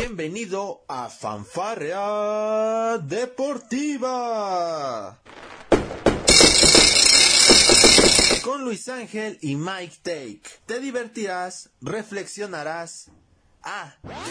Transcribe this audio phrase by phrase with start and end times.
[0.00, 4.38] Bienvenido a Fanfarrea Deportiva.
[8.44, 10.42] Con Luis Ángel y Mike Take.
[10.66, 13.10] Te divertirás, reflexionarás.
[13.64, 13.96] Ah.
[14.02, 14.22] También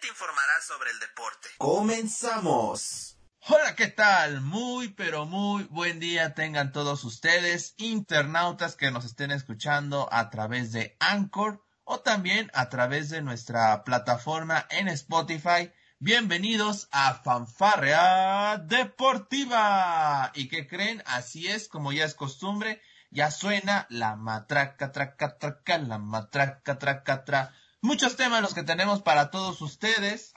[0.00, 1.48] te informarás sobre el deporte.
[1.58, 3.18] Comenzamos.
[3.48, 4.42] Hola, ¿qué tal?
[4.42, 10.70] Muy, pero muy buen día tengan todos ustedes, internautas que nos estén escuchando a través
[10.70, 15.70] de Anchor o también a través de nuestra plataforma en Spotify.
[15.98, 20.32] Bienvenidos a Fanfarrea Deportiva.
[20.34, 21.02] ¿Y qué creen?
[21.04, 27.26] Así es, como ya es costumbre, ya suena la matraca, traca, traca, la matraca, traca,
[27.26, 27.54] tra.
[27.82, 30.32] Muchos temas los que tenemos para todos ustedes.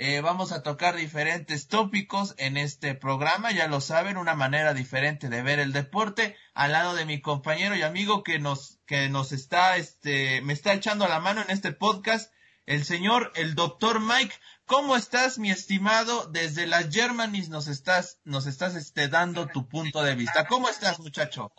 [0.00, 5.28] Eh, vamos a tocar diferentes tópicos en este programa, ya lo saben, una manera diferente
[5.28, 9.32] de ver el deporte, al lado de mi compañero y amigo que nos, que nos
[9.32, 12.32] está, este, me está echando la mano en este podcast,
[12.64, 14.36] el señor, el doctor Mike.
[14.66, 16.28] ¿Cómo estás, mi estimado?
[16.28, 20.46] Desde las Germanys nos estás, nos estás, este, dando tu punto de vista.
[20.46, 21.50] ¿Cómo estás, muchacho?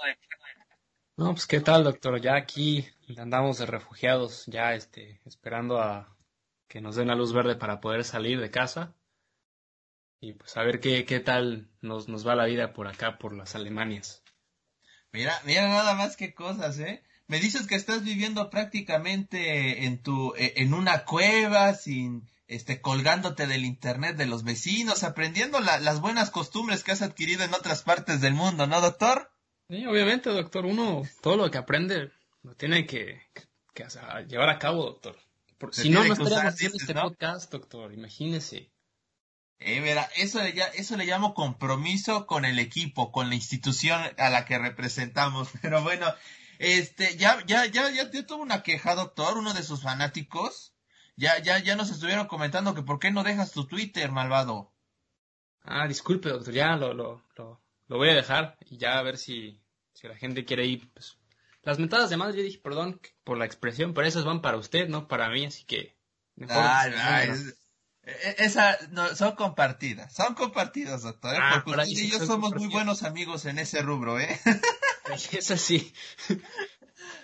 [1.17, 2.21] No, pues qué tal, doctor.
[2.21, 6.15] Ya aquí andamos de refugiados, ya, este, esperando a
[6.69, 8.95] que nos den la luz verde para poder salir de casa
[10.21, 13.35] y pues a ver qué, qué tal nos, nos va la vida por acá, por
[13.35, 14.21] las Alemanias.
[15.11, 17.03] Mira, mira nada más qué cosas, ¿eh?
[17.27, 23.47] Me dices que estás viviendo prácticamente en tu, e, en una cueva, sin, este, colgándote
[23.47, 28.21] del internet de los vecinos, aprendiendo las buenas costumbres que has adquirido en otras partes
[28.21, 29.31] del mundo, ¿no, doctor?
[29.69, 30.65] Sí, obviamente, doctor.
[30.65, 32.11] Uno, todo lo que aprende
[32.43, 33.21] lo tiene que,
[33.73, 33.85] que,
[34.27, 35.28] llevar a cabo, doctor
[35.71, 38.71] si no, no estaríamos haciendo este podcast, doctor, imagínese.
[39.59, 44.29] Eh, mira, eso, ya, eso le llamo compromiso con el equipo, con la institución a
[44.29, 45.49] la que representamos.
[45.61, 46.07] Pero bueno,
[46.59, 50.73] este, ya, ya, ya, ya, ya tuvo una queja, doctor, uno de sus fanáticos.
[51.17, 54.71] Ya, ya, ya nos estuvieron comentando que por qué no dejas tu Twitter, malvado.
[55.63, 59.17] Ah, disculpe, doctor, ya lo, lo, lo, lo voy a dejar y ya a ver
[59.17, 59.61] si,
[59.93, 61.18] si la gente quiere ir, pues
[61.63, 64.87] las mentadas de madre, yo dije, perdón por la expresión, pero esas van para usted,
[64.87, 65.97] no para mí, así que...
[68.03, 71.39] E, esa, no, son compartidas, son compartidas, doctor, ¿eh?
[71.41, 74.39] ah, porque usted y yo somos muy buenos amigos en ese rubro, ¿eh?
[75.31, 75.93] es así.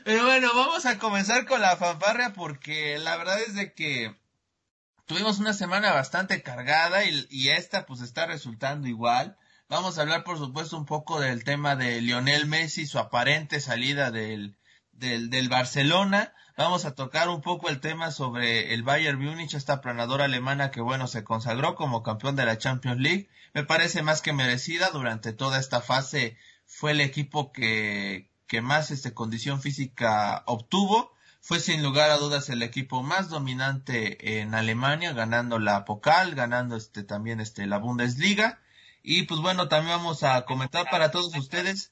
[0.04, 4.16] Pero bueno, vamos a comenzar con la fanfarria porque la verdad es de que
[5.06, 9.38] tuvimos una semana bastante cargada y, y esta pues está resultando igual.
[9.68, 14.12] Vamos a hablar, por supuesto, un poco del tema de Lionel Messi, su aparente salida
[14.12, 14.56] del,
[14.92, 16.34] del, del Barcelona.
[16.56, 20.82] Vamos a tocar un poco el tema sobre el Bayern Múnich, esta planadora alemana que,
[20.82, 23.28] bueno, se consagró como campeón de la Champions League.
[23.56, 24.92] Me parece más que merecida.
[24.92, 26.38] Durante toda esta fase
[26.68, 31.12] fue el equipo que, que más este, condición física obtuvo.
[31.42, 36.76] Fue sin lugar a dudas el equipo más dominante en Alemania, ganando la Pokal, ganando
[36.76, 38.60] este, también este, la Bundesliga.
[39.08, 41.92] Y pues bueno, también vamos a comentar para todos ustedes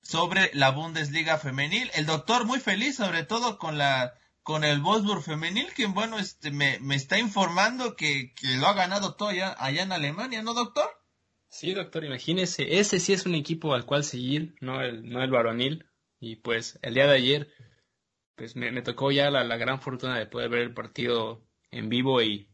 [0.00, 1.90] sobre la Bundesliga femenil.
[1.94, 4.14] El doctor muy feliz, sobre todo con la
[4.44, 8.74] con el Wolfsburg femenil, quien bueno, este me, me está informando que, que lo ha
[8.74, 10.88] ganado todo allá, allá en Alemania, ¿no, doctor?
[11.48, 15.30] Sí, doctor, imagínese, ese sí es un equipo al cual seguir, no el, no el
[15.30, 15.86] varonil.
[16.18, 17.52] Y pues el día de ayer,
[18.36, 21.88] pues me, me tocó ya la, la gran fortuna de poder ver el partido en
[21.88, 22.48] vivo y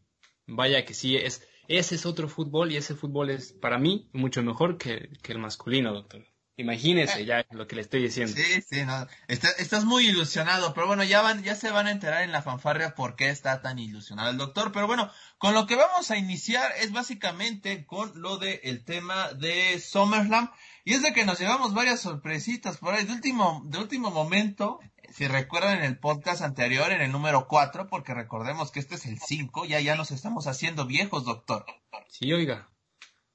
[0.47, 4.41] vaya que sí, es, ese es otro fútbol y ese fútbol es para mí mucho
[4.41, 6.25] mejor que, el masculino, doctor.
[6.57, 8.33] Imagínese ya lo que le estoy diciendo.
[8.35, 9.07] Sí, sí, no.
[9.27, 12.95] estás muy ilusionado, pero bueno, ya van, ya se van a enterar en la fanfarria
[12.95, 14.73] por qué está tan ilusionado el doctor.
[14.73, 19.31] Pero bueno, con lo que vamos a iniciar es básicamente con lo del el tema
[19.33, 20.51] de SummerSlam.
[20.83, 24.81] Y es de que nos llevamos varias sorpresitas por ahí de último, de último momento
[25.13, 29.05] si recuerdan en el podcast anterior, en el número 4, porque recordemos que este es
[29.05, 31.65] el 5, ya ya nos estamos haciendo viejos, doctor.
[32.09, 32.69] Sí, oiga.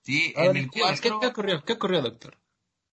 [0.03, 1.01] Sí, en el 4...
[1.01, 1.65] ¿qué, ¿qué, ocurrió?
[1.65, 2.39] ¿Qué ocurrió, doctor?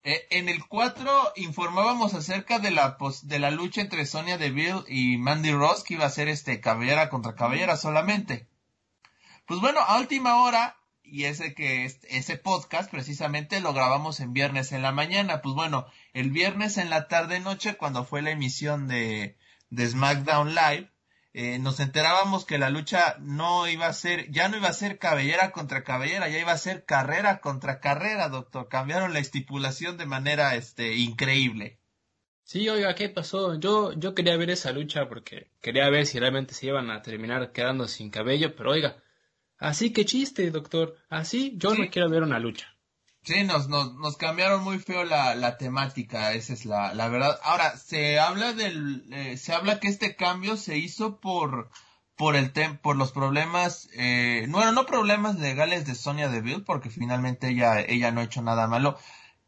[0.02, 5.18] Eh, en el 4 informábamos acerca de la, de la lucha entre Sonia Deville y
[5.18, 8.48] Mandy Ross, que iba a ser este cabellera contra cabellera solamente.
[9.47, 10.79] Pues bueno, a última hora
[11.10, 15.42] y ese que ese podcast precisamente lo grabamos en viernes en la mañana.
[15.42, 19.36] Pues bueno, el viernes en la tarde noche cuando fue la emisión de,
[19.71, 20.91] de SmackDown Live,
[21.33, 24.98] eh, nos enterábamos que la lucha no iba a ser, ya no iba a ser
[24.98, 28.68] cabellera contra cabellera, ya iba a ser carrera contra carrera, doctor.
[28.68, 31.78] Cambiaron la estipulación de manera este increíble.
[32.42, 33.60] Sí, oiga, ¿qué pasó?
[33.60, 37.53] Yo, yo quería ver esa lucha porque quería ver si realmente se iban a terminar
[37.53, 39.01] quedando sin cabello, pero oiga,
[39.60, 40.97] Así que chiste, doctor.
[41.09, 42.66] Así yo no quiero ver una lucha.
[43.22, 47.39] Sí, nos, nos, nos cambiaron muy feo la, la temática, esa es la, la verdad.
[47.42, 51.68] Ahora, se habla del, eh, se habla que este cambio se hizo por,
[52.16, 52.51] por el
[52.83, 58.10] por los problemas, eh, bueno, no problemas legales de Sonia Deville, porque finalmente ella, ella
[58.10, 58.98] no ha hecho nada malo.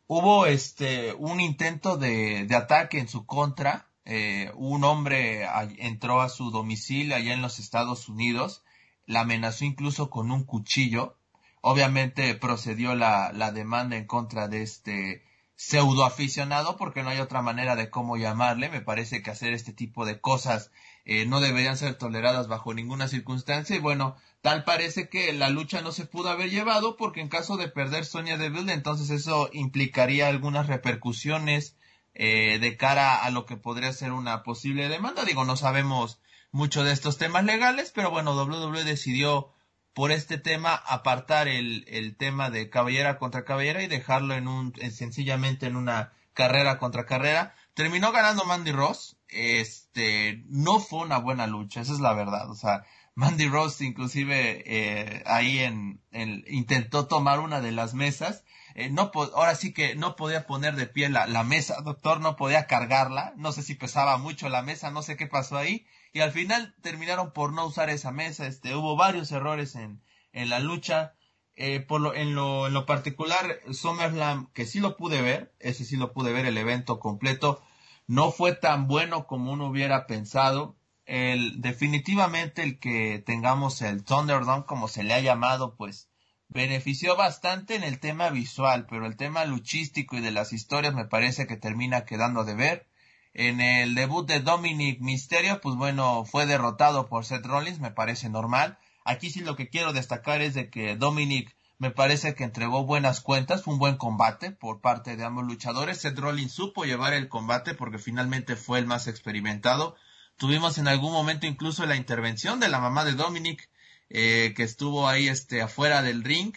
[0.06, 3.88] Hubo este un intento de, de ataque en su contra.
[4.04, 5.48] Eh, un hombre
[5.78, 8.64] entró a su domicilio allá en los Estados Unidos,
[9.06, 11.16] la amenazó incluso con un cuchillo.
[11.60, 17.40] Obviamente procedió la, la demanda en contra de este pseudo aficionado, porque no hay otra
[17.40, 18.68] manera de cómo llamarle.
[18.68, 20.70] Me parece que hacer este tipo de cosas
[21.04, 23.76] eh, no deberían ser toleradas bajo ninguna circunstancia.
[23.76, 27.56] Y bueno, tal parece que la lucha no se pudo haber llevado porque en caso
[27.56, 31.76] de perder Sonia Deville, entonces eso implicaría algunas repercusiones
[32.14, 35.24] eh, de cara a lo que podría ser una posible demanda.
[35.24, 36.20] Digo, no sabemos
[36.52, 39.52] mucho de estos temas legales, pero bueno, WWE decidió
[39.94, 44.72] por este tema apartar el, el tema de caballera contra caballera y dejarlo en un,
[44.90, 47.54] sencillamente en una carrera contra carrera.
[47.74, 52.50] Terminó ganando Mandy Ross, este, no fue una buena lucha, esa es la verdad.
[52.50, 52.84] O sea,
[53.14, 56.00] Mandy Rose inclusive eh, ahí en,
[56.46, 58.44] intentó tomar una de las mesas.
[58.74, 62.36] Eh, no ahora sí que no podía poner de pie la, la, mesa, doctor, no
[62.36, 63.32] podía cargarla.
[63.36, 65.86] No sé si pesaba mucho la mesa, no sé qué pasó ahí.
[66.12, 68.46] Y al final terminaron por no usar esa mesa.
[68.46, 70.02] Este, hubo varios errores en,
[70.32, 71.14] en la lucha.
[71.54, 75.84] Eh, por lo, en, lo, en lo particular, SummerSlam, que sí lo pude ver, ese
[75.84, 77.62] sí lo pude ver, el evento completo
[78.06, 80.76] no fue tan bueno como uno hubiera pensado.
[81.06, 86.08] El, definitivamente el que tengamos el Thunderdome, como se le ha llamado, pues
[86.52, 91.06] benefició bastante en el tema visual, pero el tema luchístico y de las historias me
[91.06, 92.86] parece que termina quedando de ver.
[93.34, 98.28] En el debut de Dominic Mysterio, pues bueno, fue derrotado por Seth Rollins, me parece
[98.28, 98.78] normal.
[99.04, 103.20] Aquí sí lo que quiero destacar es de que Dominic me parece que entregó buenas
[103.20, 106.00] cuentas, fue un buen combate por parte de ambos luchadores.
[106.00, 109.96] Seth Rollins supo llevar el combate porque finalmente fue el más experimentado.
[110.36, 113.68] Tuvimos en algún momento incluso la intervención de la mamá de Dominic,
[114.14, 116.54] eh, que estuvo ahí este, afuera del ring,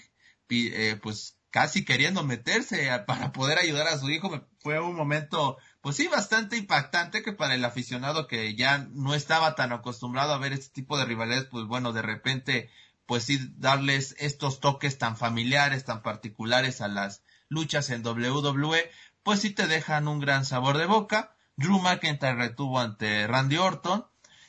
[0.50, 4.46] eh, pues casi queriendo meterse para poder ayudar a su hijo.
[4.60, 9.56] Fue un momento, pues sí, bastante impactante que para el aficionado que ya no estaba
[9.56, 12.70] tan acostumbrado a ver este tipo de rivalidades, pues bueno, de repente
[13.06, 18.92] pues sí darles estos toques tan familiares, tan particulares a las luchas en WWE,
[19.24, 21.36] pues sí te dejan un gran sabor de boca.
[21.56, 24.06] Drew McIntyre retuvo ante Randy Orton.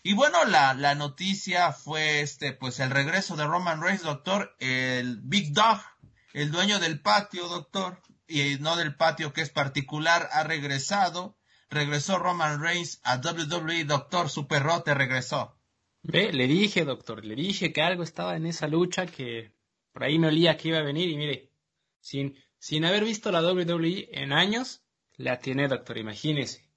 [0.07, 5.19] Y bueno, la, la noticia fue este, pues el regreso de Roman Reigns, doctor, el
[5.21, 5.81] Big Dog,
[6.33, 11.37] el dueño del patio, doctor, y no del patio que es particular, ha regresado.
[11.71, 15.59] Regresó Roman Reigns a WWE, doctor, su perrote regresó.
[16.05, 19.51] Ve, le dije, doctor, le dije que algo estaba en esa lucha, que
[19.93, 21.51] por ahí me olía que iba a venir y mire,
[21.99, 24.85] sin, sin haber visto la WWE en años,
[25.17, 26.71] la tiene, doctor, imagínese.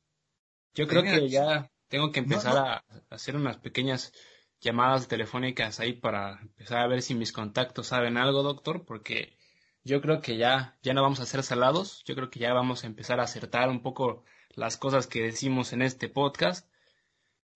[0.73, 4.13] Yo creo que ya tengo que empezar a hacer unas pequeñas
[4.61, 9.37] llamadas telefónicas ahí para empezar a ver si mis contactos saben algo, doctor, porque
[9.83, 12.83] yo creo que ya, ya no vamos a ser salados, yo creo que ya vamos
[12.83, 16.69] a empezar a acertar un poco las cosas que decimos en este podcast.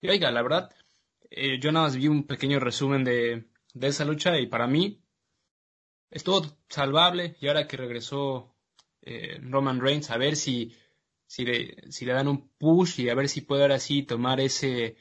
[0.02, 0.74] Y oiga, la verdad,
[1.30, 5.02] eh, yo nada más vi un pequeño resumen de, de esa lucha y para mí
[6.10, 7.36] estuvo salvable.
[7.40, 8.56] Y ahora que regresó
[9.02, 10.76] eh, Roman Reigns a ver si,
[11.34, 14.40] si, le, si le dan un push y a ver si puede ahora sí tomar
[14.40, 14.98] ese,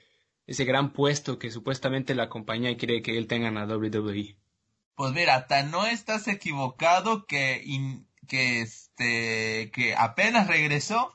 [0.47, 4.39] ese gran puesto que supuestamente la compañía quiere que él tenga en la WWE.
[4.95, 7.63] Pues mira, tan no estás equivocado que,
[8.29, 11.13] que, este, que apenas regresó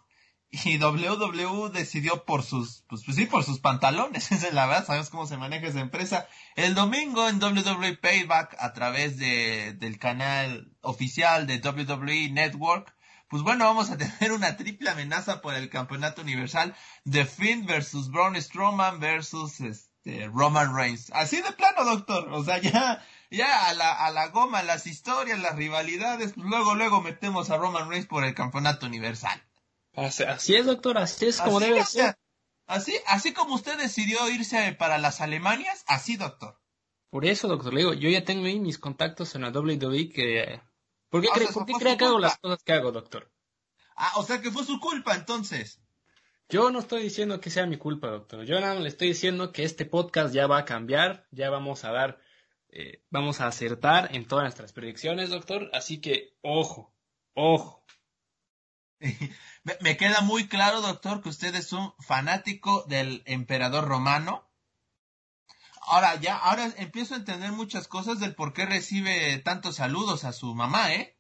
[0.52, 5.10] y WWE decidió por sus, pues, pues, sí, por sus pantalones, es la verdad, sabes
[5.10, 6.28] cómo se maneja esa empresa.
[6.56, 12.96] El domingo en WWE Payback a través de, del canal oficial de WWE Network,
[13.30, 18.10] pues bueno, vamos a tener una triple amenaza por el campeonato universal de Finn versus
[18.10, 21.12] Braun Strowman versus este, Roman Reigns.
[21.14, 22.30] Así de plano, doctor.
[22.32, 26.76] O sea, ya, ya a la, a la goma, las historias, las rivalidades, pues luego,
[26.76, 29.42] luego metemos a Roman Reigns por el campeonato universal.
[29.94, 32.18] Así es, doctor, así es como debe ser.
[32.68, 36.60] Así, así como usted decidió irse para las Alemanias, así, doctor.
[37.10, 40.62] Por eso, doctor, le digo, yo ya tengo ahí mis contactos en la WWE que...
[41.10, 43.32] ¿Por qué, cree, ¿por qué cree que hago las cosas que hago, doctor?
[43.96, 45.82] Ah, o sea que fue su culpa, entonces.
[46.50, 48.46] Yo no estoy diciendo que sea mi culpa, doctor.
[48.46, 51.84] Yo nada más le estoy diciendo que este podcast ya va a cambiar, ya vamos
[51.84, 52.20] a dar,
[52.70, 55.70] eh, vamos a acertar en todas nuestras predicciones, doctor.
[55.74, 56.94] Así que, ojo,
[57.34, 57.84] ojo.
[59.82, 64.47] Me queda muy claro, doctor, que usted es un fanático del emperador romano.
[65.88, 70.34] Ahora ya, ahora empiezo a entender muchas cosas del por qué recibe tantos saludos a
[70.34, 71.16] su mamá, ¿eh?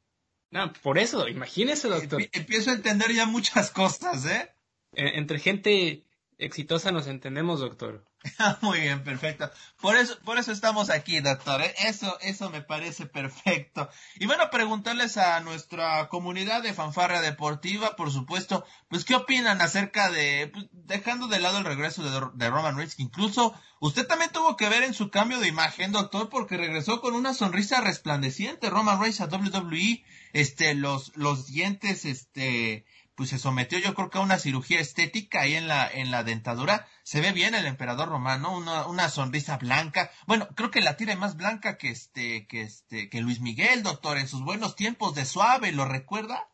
[0.51, 2.21] No, por eso, imagínese, doctor.
[2.31, 4.53] Empiezo a entender ya muchas cosas, ¿eh?
[4.93, 6.03] Entre gente
[6.37, 8.05] exitosa nos entendemos, doctor.
[8.61, 9.49] Muy bien, perfecto.
[9.81, 11.61] Por eso, por eso estamos aquí, doctor.
[11.61, 11.73] ¿eh?
[11.85, 13.89] Eso, eso me parece perfecto.
[14.19, 20.09] Y bueno, preguntarles a nuestra comunidad de fanfarra deportiva, por supuesto, pues qué opinan acerca
[20.09, 24.31] de, pues, dejando de lado el regreso de, de Roman Reigns, que incluso usted también
[24.31, 28.69] tuvo que ver en su cambio de imagen, doctor, porque regresó con una sonrisa resplandeciente.
[28.69, 30.03] Roman Reigns a WWE,
[30.33, 32.85] este, los, los dientes, este,
[33.17, 36.23] pues se sometió yo creo que a una cirugía estética ahí en la, en la
[36.23, 36.87] dentadura.
[37.01, 40.11] Se ve bien el emperador romano, una, una sonrisa blanca.
[40.27, 44.19] Bueno, creo que la tira más blanca que este, que este, que Luis Miguel, doctor,
[44.19, 46.47] en sus buenos tiempos de suave, ¿lo recuerda?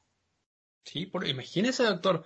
[0.86, 2.26] Sí, por, imagínese, doctor.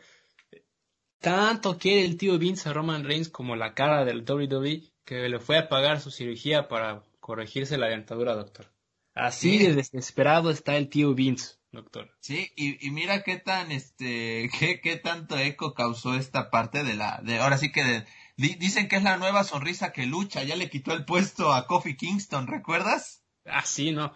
[1.19, 5.39] Tanto quiere el tío Vince a Roman Reigns como la cara del WWE que le
[5.39, 8.71] fue a pagar su cirugía para corregirse la dentadura, doctor.
[9.15, 12.11] Así de desesperado está el tío Vince doctor.
[12.19, 16.95] Sí, y, y mira qué tan, este, qué, qué tanto eco causó esta parte de
[16.95, 18.05] la, de, ahora sí que
[18.35, 21.95] dicen que es la nueva sonrisa que lucha, ya le quitó el puesto a Kofi
[21.95, 23.23] Kingston, ¿recuerdas?
[23.45, 24.13] Ah, sí, no.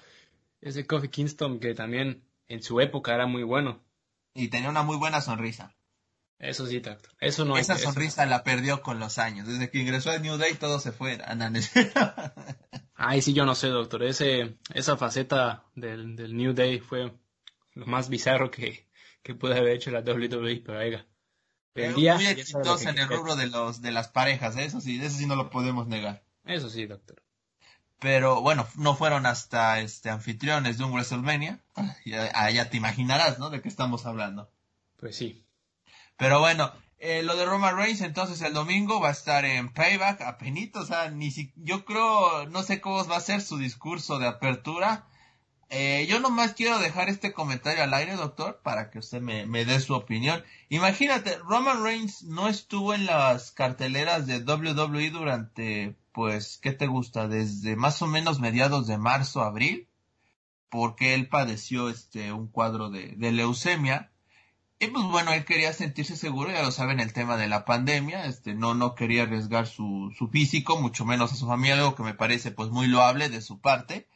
[0.60, 3.84] Ese Kofi Kingston que también en su época era muy bueno.
[4.34, 5.76] Y tenía una muy buena sonrisa.
[6.40, 7.12] Eso sí, doctor.
[7.20, 9.48] Eso no Esa sonrisa la perdió con los años.
[9.48, 11.20] Desde que ingresó a New Day todo se fue.
[12.96, 14.04] Ay, sí, yo no sé, doctor.
[14.04, 17.14] Ese, esa faceta del, del New Day fue
[17.74, 18.88] lo más bizarro que,
[19.24, 21.06] que puede haber hecho la WWE, pero oiga.
[21.74, 24.66] El día, muy exitosa en el rubro de los de las parejas, ¿eh?
[24.66, 26.24] eso sí, eso sí no lo podemos negar.
[26.46, 27.24] Eso sí, doctor.
[28.00, 31.60] Pero bueno, no fueron hasta este anfitriones de un WrestleMania.
[32.04, 33.52] Ya, ya te imaginarás, ¿no?
[33.52, 34.52] De qué estamos hablando.
[34.98, 35.46] Pues sí.
[36.18, 40.22] Pero bueno, eh, lo de Roman Reigns entonces el domingo va a estar en Payback,
[40.22, 43.58] a penito, o sea, ni si, yo creo, no sé cómo va a ser su
[43.58, 45.08] discurso de apertura,
[45.74, 49.64] eh, yo nomás quiero dejar este comentario al aire, doctor, para que usted me, me,
[49.64, 50.44] dé su opinión.
[50.68, 57.30] Imagínate, Roman Reigns no estuvo en las carteleras de WWE durante, pues, ¿qué te gusta?
[57.30, 59.88] Desde más o menos mediados de marzo, abril,
[60.68, 64.12] porque él padeció este, un cuadro de, de leucemia.
[64.78, 68.26] Y pues bueno, él quería sentirse seguro, ya lo saben, el tema de la pandemia,
[68.26, 72.04] este, no, no quería arriesgar su, su físico, mucho menos a su familia, algo que
[72.04, 74.08] me parece pues muy loable de su parte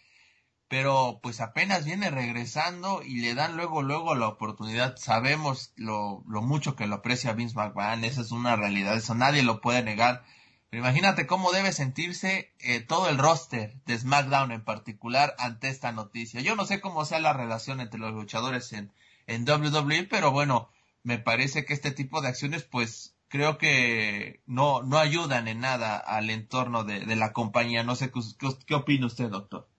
[0.67, 4.97] pero pues apenas viene regresando y le dan luego luego la oportunidad.
[4.97, 9.43] Sabemos lo, lo mucho que lo aprecia Vince McMahon esa es una realidad eso nadie
[9.43, 10.23] lo puede negar.
[10.69, 15.91] Pero imagínate cómo debe sentirse eh, todo el roster de SmackDown en particular ante esta
[15.91, 16.41] noticia.
[16.41, 18.91] Yo no sé cómo sea la relación entre los luchadores en
[19.27, 20.69] en WWE pero bueno
[21.03, 25.97] me parece que este tipo de acciones pues creo que no no ayudan en nada
[25.97, 27.83] al entorno de, de la compañía.
[27.83, 29.69] No sé qué, qué opina usted doctor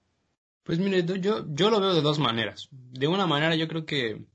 [0.66, 2.68] pues mire, yo, yo lo veo de dos maneras.
[2.73, 4.26] De una manera yo creo que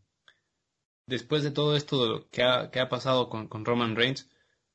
[1.05, 4.29] después de todo esto que ha, que ha pasado con, con Roman Reigns,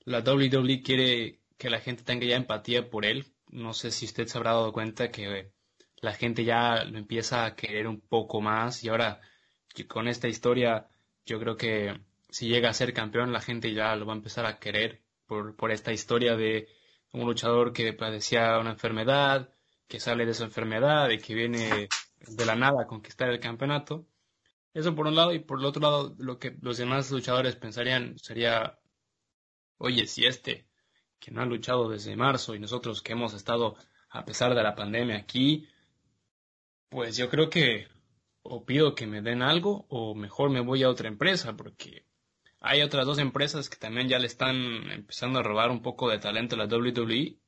[0.05, 3.25] la WWE quiere que la gente tenga ya empatía por él.
[3.49, 5.51] No sé si usted se habrá dado cuenta que
[6.03, 9.23] la gente ya lo empieza a querer un poco más y ahora
[9.89, 10.89] con esta historia
[11.25, 11.99] yo creo que
[12.29, 15.57] si llega a ser campeón la gente ya lo va a empezar a querer por,
[15.57, 16.69] por esta historia de
[17.13, 19.56] un luchador que padecía una enfermedad,
[19.89, 21.89] que sale de esa enfermedad y que viene
[22.21, 24.07] de la nada a conquistar el campeonato.
[24.75, 28.19] Eso por un lado, y por el otro lado, lo que los demás luchadores pensarían
[28.19, 28.79] sería,
[29.79, 30.69] oye, si este,
[31.19, 33.77] que no ha luchado desde marzo, y nosotros que hemos estado,
[34.11, 35.67] a pesar de la pandemia, aquí,
[36.91, 37.89] pues yo creo que
[38.43, 42.07] o pido que me den algo, o mejor me voy a otra empresa, porque
[42.61, 44.57] hay otras dos empresas que también ya le están
[44.91, 47.39] empezando a robar un poco de talento a la WWE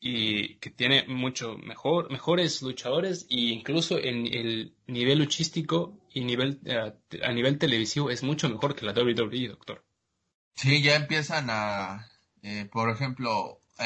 [0.00, 6.60] y que tiene mucho mejor, mejores luchadores e incluso en el nivel luchístico y nivel
[6.64, 9.84] eh, a nivel televisivo es mucho mejor que la WWE, doctor.
[10.54, 12.08] Sí, ya empiezan a,
[12.42, 13.84] eh, por ejemplo, eh,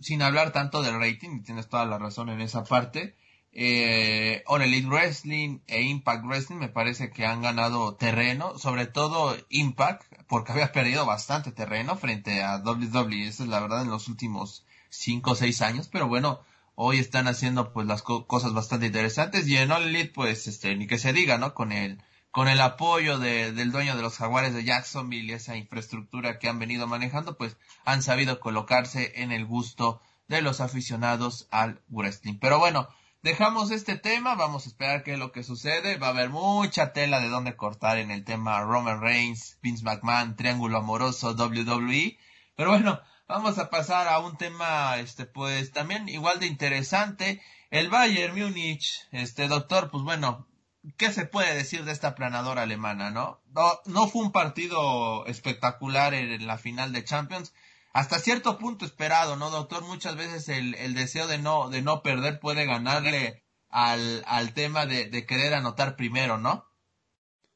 [0.00, 3.16] sin hablar tanto del rating, tienes toda la razón en esa parte,
[3.52, 10.04] eh, Elite Wrestling e Impact Wrestling me parece que han ganado terreno, sobre todo Impact,
[10.28, 14.64] porque había perdido bastante terreno frente a WWE, esa es la verdad en los últimos
[14.88, 16.40] cinco o seis años, pero bueno,
[16.74, 20.86] hoy están haciendo pues las cosas bastante interesantes y en All Elite pues este ni
[20.86, 21.54] que se diga, ¿no?
[21.54, 25.56] Con el con el apoyo de, del dueño de los jaguares de Jacksonville y esa
[25.56, 31.48] infraestructura que han venido manejando, pues han sabido colocarse en el gusto de los aficionados
[31.50, 32.38] al wrestling.
[32.38, 32.88] Pero bueno,
[33.22, 36.92] dejamos este tema, vamos a esperar qué es lo que sucede, va a haber mucha
[36.92, 42.18] tela de dónde cortar en el tema Roman Reigns, Vince McMahon, Triángulo Amoroso, WWE,
[42.54, 47.42] pero bueno, Vamos a pasar a un tema, este, pues también igual de interesante.
[47.70, 50.48] El Bayern Múnich, este, doctor, pues bueno,
[50.96, 53.40] ¿qué se puede decir de esta planadora alemana, no?
[53.52, 57.52] No, no fue un partido espectacular en la final de Champions.
[57.92, 59.82] hasta cierto punto esperado, ¿no, doctor?
[59.84, 64.86] Muchas veces el, el deseo de no, de no perder puede ganarle al, al tema
[64.86, 66.64] de, de querer anotar primero, ¿no?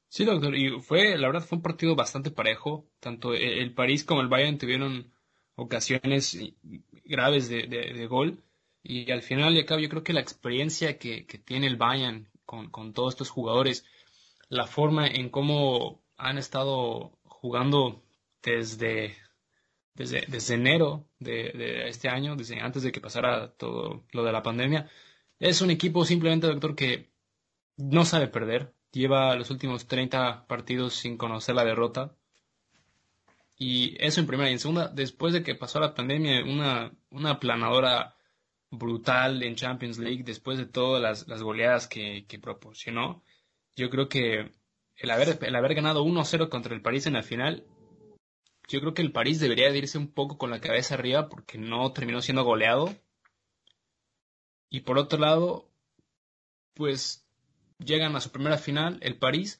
[0.08, 2.86] Sí, doctor, y fue, la verdad, fue un partido bastante parejo.
[3.00, 5.12] Tanto el París como el Bayern tuvieron
[5.56, 6.38] ocasiones
[7.04, 8.42] graves de, de, gol.
[8.82, 12.28] Y al final al cabo, yo creo que la experiencia que, que tiene el Bayern
[12.44, 13.84] con, con, todos estos jugadores,
[14.48, 18.02] la forma en cómo han estado jugando
[18.42, 19.16] desde,
[19.94, 24.32] desde, desde enero de, de, este año, desde antes de que pasara todo lo de
[24.32, 24.90] la pandemia,
[25.38, 27.12] es un equipo simplemente, doctor, que
[27.76, 32.16] no sabe perder, lleva los últimos 30 partidos sin conocer la derrota.
[33.56, 37.38] Y eso en primera y en segunda, después de que pasó la pandemia, una, una
[37.38, 38.16] planadora
[38.70, 43.22] brutal en Champions League, después de todas las, las goleadas que, que, proporcionó,
[43.76, 44.50] yo creo que
[44.96, 47.64] el haber, el haber ganado 1-0 contra el París en la final,
[48.68, 51.58] yo creo que el París debería de irse un poco con la cabeza arriba porque
[51.58, 52.94] no terminó siendo goleado.
[54.70, 55.68] Y por otro lado,
[56.74, 57.26] pues
[57.78, 59.58] llegan a su primera final, el París,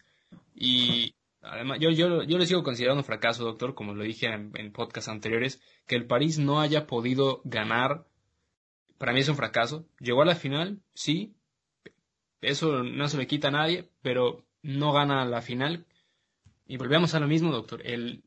[0.55, 4.53] y además yo, yo, yo le sigo considerando un fracaso, doctor, como lo dije en,
[4.55, 8.07] en podcasts anteriores, que el París no haya podido ganar,
[8.99, 9.87] para mí es un fracaso.
[9.99, 11.35] Llegó a la final, sí,
[12.41, 15.87] eso no se le quita a nadie, pero no gana la final.
[16.67, 17.83] Y volvemos a lo mismo, doctor.
[17.85, 18.23] El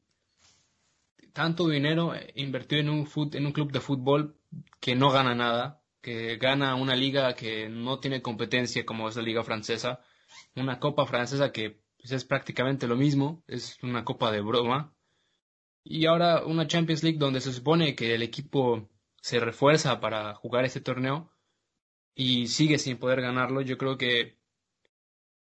[1.33, 4.35] tanto dinero invertido en un, en un club de fútbol
[4.79, 9.21] que no gana nada, que gana una liga que no tiene competencia como es la
[9.21, 9.99] liga francesa,
[10.55, 14.93] una copa francesa que pues, es prácticamente lo mismo, es una copa de broma,
[15.83, 18.87] y ahora una Champions League donde se supone que el equipo
[19.21, 21.31] se refuerza para jugar este torneo
[22.13, 24.37] y sigue sin poder ganarlo, yo creo que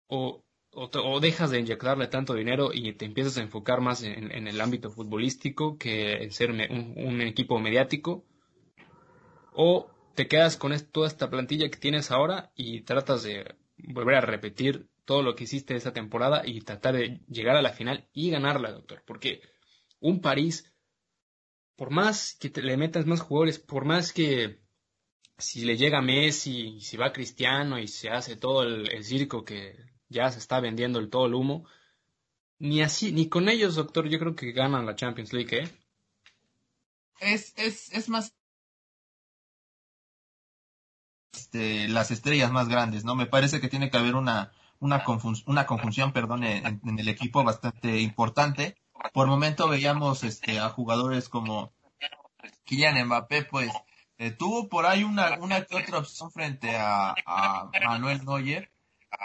[0.06, 4.62] o, o, dejas de inyectarle tanto dinero y te empiezas a enfocar más en, el
[4.62, 8.24] ámbito futbolístico que en ser un equipo mediático,
[9.52, 14.22] o te quedas con toda esta plantilla que tienes ahora y tratas de volver a
[14.22, 18.32] repetir todo lo que hiciste esta temporada y tratar de llegar a la final y
[18.32, 19.04] ganarla, doctor.
[19.06, 19.42] Porque
[20.00, 20.74] un París,
[21.76, 24.60] por más que le metas más jugadores, por más que
[25.38, 29.76] si le llega Messi, si va Cristiano y se hace todo el, circo que
[30.10, 31.68] ya se está vendiendo el todo el humo,
[32.58, 35.70] ni así, ni con ellos, doctor, yo creo que ganan la Champions League, ¿eh?
[37.20, 38.34] Es, es, es más
[41.54, 43.16] las estrellas más grandes, ¿no?
[43.16, 45.04] Me parece que tiene que haber una, una,
[45.46, 48.76] una conjunción, perdón, en, el equipo bastante importante.
[49.14, 51.74] Por momento veíamos este, a jugadores como
[52.66, 53.72] Kylian Mbappé, pues
[54.18, 58.72] eh, tuvo por ahí una, una que otra opción frente a, a Manuel Neuer,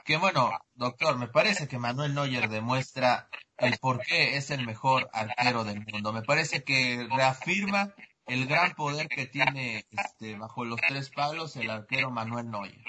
[0.05, 5.09] que bueno, doctor, me parece que Manuel Neuer demuestra el por qué es el mejor
[5.13, 6.13] arquero del mundo.
[6.13, 7.95] Me parece que reafirma
[8.27, 12.85] el gran poder que tiene este, bajo los tres palos el arquero Manuel Neuer.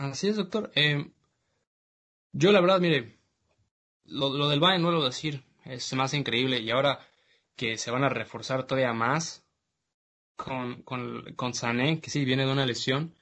[0.00, 0.70] Así es, doctor.
[0.74, 1.10] Eh,
[2.32, 3.18] yo la verdad, mire,
[4.04, 7.00] lo, del Bayern no lo decir, es más increíble y ahora
[7.56, 9.44] que se van a reforzar todavía más
[10.36, 13.14] con, con, con Sané, que sí viene de una lesión,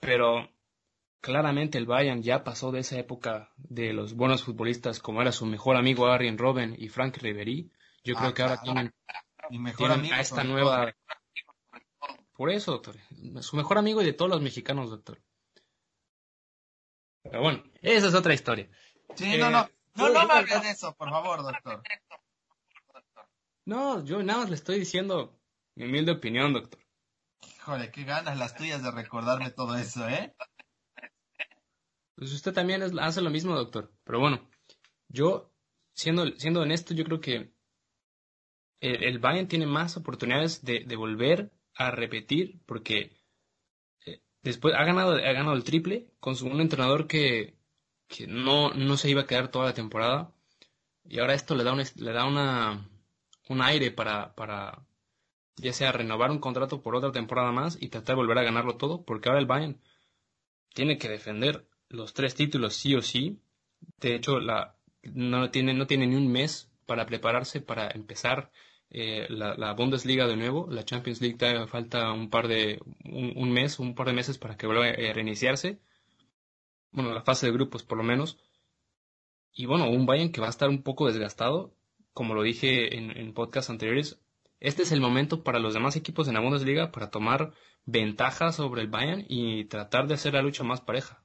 [0.00, 0.50] pero
[1.20, 5.46] Claramente el Bayern ya pasó de esa época de los buenos futbolistas como era su
[5.46, 7.72] mejor amigo Arjen Robben y Frank Ribery.
[8.04, 8.94] Yo creo que ahora tienen,
[9.50, 10.94] mejor amigo a esta nueva...
[12.36, 12.94] Por eso, doctor.
[13.40, 15.20] Su mejor amigo y de todos los mexicanos, doctor.
[17.30, 18.68] Pero bueno, esa es otra historia.
[19.14, 19.68] Sí, no, no.
[19.94, 21.82] No, no me hables de eso, por favor, doctor.
[23.64, 25.38] No, yo nada más le estoy diciendo
[25.74, 26.80] mi humilde opinión, doctor.
[27.46, 30.34] Híjole, qué ganas las tuyas de recordarme todo eso, ¿eh?
[32.14, 33.92] Pues usted también hace lo mismo, doctor.
[34.04, 34.48] Pero bueno,
[35.08, 35.52] yo,
[35.94, 37.52] siendo, siendo honesto, yo creo que
[38.80, 43.17] el, Bayern tiene más oportunidades de, volver a repetir porque eh,
[44.48, 47.54] después ha ganado, ha ganado el triple con su, un entrenador que,
[48.08, 50.32] que no, no se iba a quedar toda la temporada
[51.04, 52.88] y ahora esto le da un, le da una,
[53.48, 54.86] un aire para, para
[55.56, 58.76] ya sea renovar un contrato por otra temporada más y tratar de volver a ganarlo
[58.76, 59.80] todo porque ahora el Bayern
[60.74, 63.40] tiene que defender los tres títulos sí o sí.
[63.98, 68.50] De hecho, la, no, tiene, no tiene ni un mes para prepararse para empezar
[68.90, 70.66] eh, la, Bundesliga de nuevo.
[70.70, 74.56] La Champions League todavía falta un par de un, mes, un par de meses para
[74.56, 75.78] que vuelva a reiniciarse.
[76.90, 78.38] Bueno, la fase de grupos por lo menos.
[79.52, 81.74] Y bueno, un Bayern que va a estar un poco desgastado,
[82.12, 84.20] como lo dije en, en podcasts anteriores.
[84.60, 87.52] Este es el momento para los demás equipos en la Bundesliga para tomar
[87.84, 91.22] ventaja sobre el Bayern y tratar de hacer la lucha más pareja.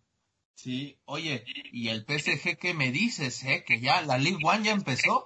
[0.56, 3.64] Sí, oye, ¿y el PSG qué me dices, eh?
[3.66, 5.26] Que ya la League One ya empezó.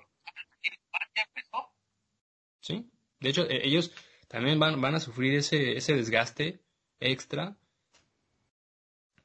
[2.67, 2.85] Sí,
[3.21, 3.93] de hecho, e, ellos
[4.27, 6.59] también van, van a sufrir ese, ese desgaste
[6.99, 7.55] extra.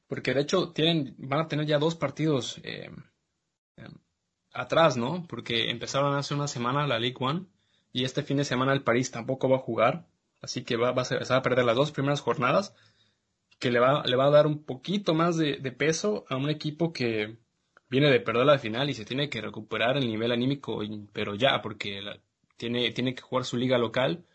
[0.07, 2.89] Porque de hecho tienen, van a tener ya dos partidos eh,
[3.75, 3.93] em,
[4.53, 5.25] atrás, ¿no?
[5.27, 7.47] Porque empezaron hace una semana la League One
[7.91, 10.07] y este fin de semana el París tampoco va a jugar.
[10.41, 12.73] Así que va, va a, ser, a perder las dos primeras jornadas
[13.59, 16.93] que le va, le va a dar un poquito más de, peso a un equipo
[16.93, 17.37] que
[17.89, 20.81] viene de perder la final y se tiene que recuperar el nivel anímico,
[21.13, 22.01] pero ya, porque
[22.63, 24.25] tiene, tiene que jugar su liga local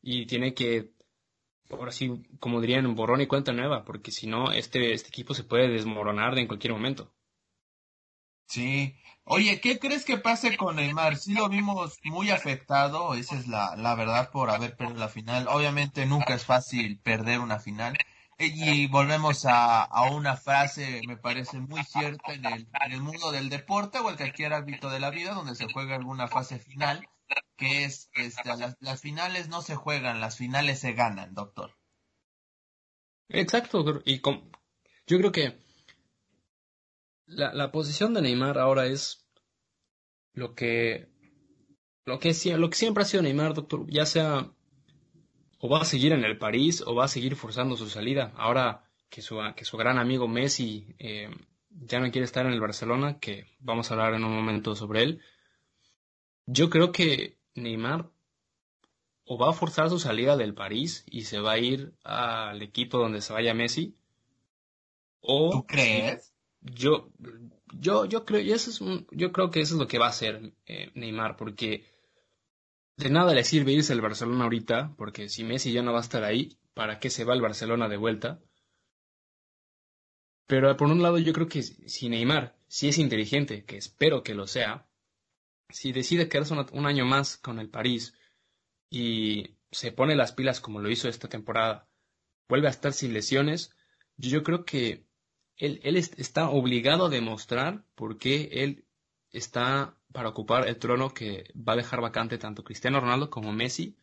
[0.00, 0.92] y tiene que,
[1.68, 5.42] ahora sí, como dirían, borrón y cuenta nueva, porque si no, este, este equipo se
[5.42, 7.12] puede desmoronar en cualquier momento.
[8.46, 8.94] Sí.
[9.24, 11.16] Oye, ¿qué crees que pase con Neymar?
[11.16, 15.48] Sí lo vimos muy afectado, esa es la, la verdad por haber perdido la final.
[15.48, 17.98] Obviamente nunca es fácil perder una final,
[18.38, 23.32] y volvemos a, a, una frase, me parece muy cierta en el, en el mundo
[23.32, 27.08] del deporte o en cualquier ámbito de la vida donde se juega alguna fase final,
[27.62, 28.42] que es, este,
[28.80, 31.76] las, finales no se juegan, las finales se ganan, doctor.
[33.28, 34.20] Exacto, y
[35.06, 35.58] yo creo que
[37.26, 39.24] la, la posición de Neymar ahora es
[40.34, 41.08] lo que
[42.04, 44.50] lo que, lo que siempre ha sido Neymar, doctor, ya sea
[45.60, 48.32] o va a seguir en el París o va a seguir forzando su salida.
[48.36, 51.30] Ahora que su, que su gran amigo Messi eh,
[51.70, 55.04] ya no quiere estar en el Barcelona, que vamos a hablar en un momento sobre
[55.04, 55.22] él,
[56.46, 58.10] yo creo que Neymar
[59.24, 62.98] o va a forzar su salida del París y se va a ir al equipo
[62.98, 63.96] donde se vaya Messi.
[65.20, 66.34] O ¿Tú crees?
[66.60, 67.10] Yo,
[67.72, 70.10] yo, yo creo, y eso es yo creo que eso es lo que va a
[70.10, 71.84] hacer eh, Neymar, porque
[72.96, 76.02] de nada le sirve irse al Barcelona ahorita, porque si Messi ya no va a
[76.02, 78.40] estar ahí, ¿para qué se va al Barcelona de vuelta?
[80.46, 84.34] Pero por un lado yo creo que si Neymar, si es inteligente, que espero que
[84.34, 84.86] lo sea,
[85.72, 88.14] si decide quedarse un año más con el París
[88.90, 91.88] y se pone las pilas como lo hizo esta temporada,
[92.48, 93.74] vuelve a estar sin lesiones,
[94.16, 95.06] yo creo que
[95.56, 98.84] él, él está obligado a demostrar por qué él
[99.30, 103.96] está para ocupar el trono que va a dejar vacante tanto Cristiano Ronaldo como Messi.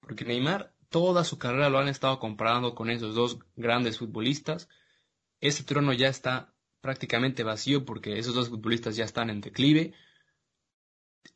[0.00, 4.68] Porque Neymar toda su carrera lo han estado comparando con esos dos grandes futbolistas.
[5.40, 9.94] Ese trono ya está prácticamente vacío porque esos dos futbolistas ya están en declive.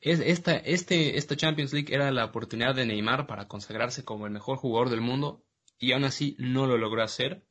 [0.01, 4.57] Esta, este, esta Champions League era la oportunidad de Neymar para consagrarse como el mejor
[4.57, 5.45] jugador del mundo
[5.79, 7.45] y aún así no lo logró hacer.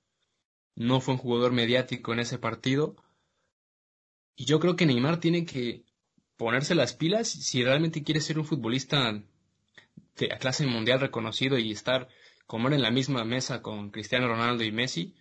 [0.75, 2.95] No fue un jugador mediático en ese partido
[4.35, 5.83] y yo creo que Neymar tiene que
[6.37, 9.21] ponerse las pilas si realmente quiere ser un futbolista
[10.15, 12.07] de clase mundial reconocido y estar
[12.47, 15.13] comer en la misma mesa con Cristiano Ronaldo y Messi,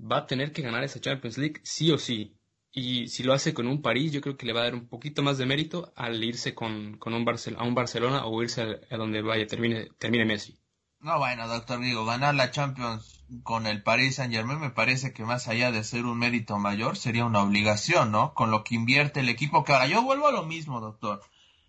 [0.00, 2.36] va a tener que ganar esa Champions League sí o sí.
[2.72, 4.88] Y si lo hace con un París, yo creo que le va a dar un
[4.88, 8.94] poquito más de mérito al irse con, con un a un Barcelona o irse a,
[8.94, 10.58] a donde vaya, termine, termine Messi.
[11.04, 15.24] No, bueno, doctor, digo, ganar la Champions con el Paris Saint Germain me parece que
[15.24, 18.32] más allá de ser un mérito mayor, sería una obligación, ¿no?
[18.32, 21.22] Con lo que invierte el equipo, que ahora yo vuelvo a lo mismo, doctor.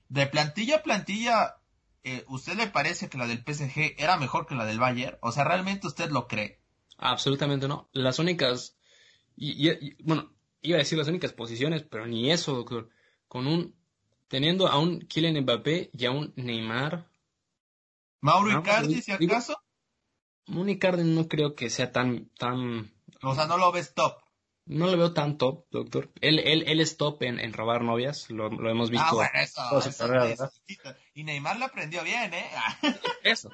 [0.08, 1.58] De plantilla a plantilla,
[2.04, 5.18] eh, ¿usted le parece que la del PSG era mejor que la del Bayern?
[5.22, 6.62] O sea, ¿realmente usted lo cree?
[6.98, 7.90] Absolutamente no.
[7.92, 8.78] Las únicas,
[9.36, 10.32] y, bueno,
[10.62, 12.90] iba a decir las únicas posiciones, pero ni eso, doctor.
[13.28, 13.76] Con un,
[14.28, 17.10] teniendo a un Kylian Mbappé y a un Neymar,
[18.22, 19.56] Mauro Icardi, si acaso.
[20.48, 22.92] Mauro Icardi no creo que sea tan, tan.
[23.22, 24.18] O sea, no lo ves top.
[24.66, 26.12] No lo veo tan top, doctor.
[26.22, 29.06] Él, él, él es top en, en robar novias, lo, lo, hemos visto.
[29.08, 30.52] Ah, bueno, eso,
[31.14, 32.50] y Neymar lo aprendió bien, ¿eh?
[33.24, 33.52] eso.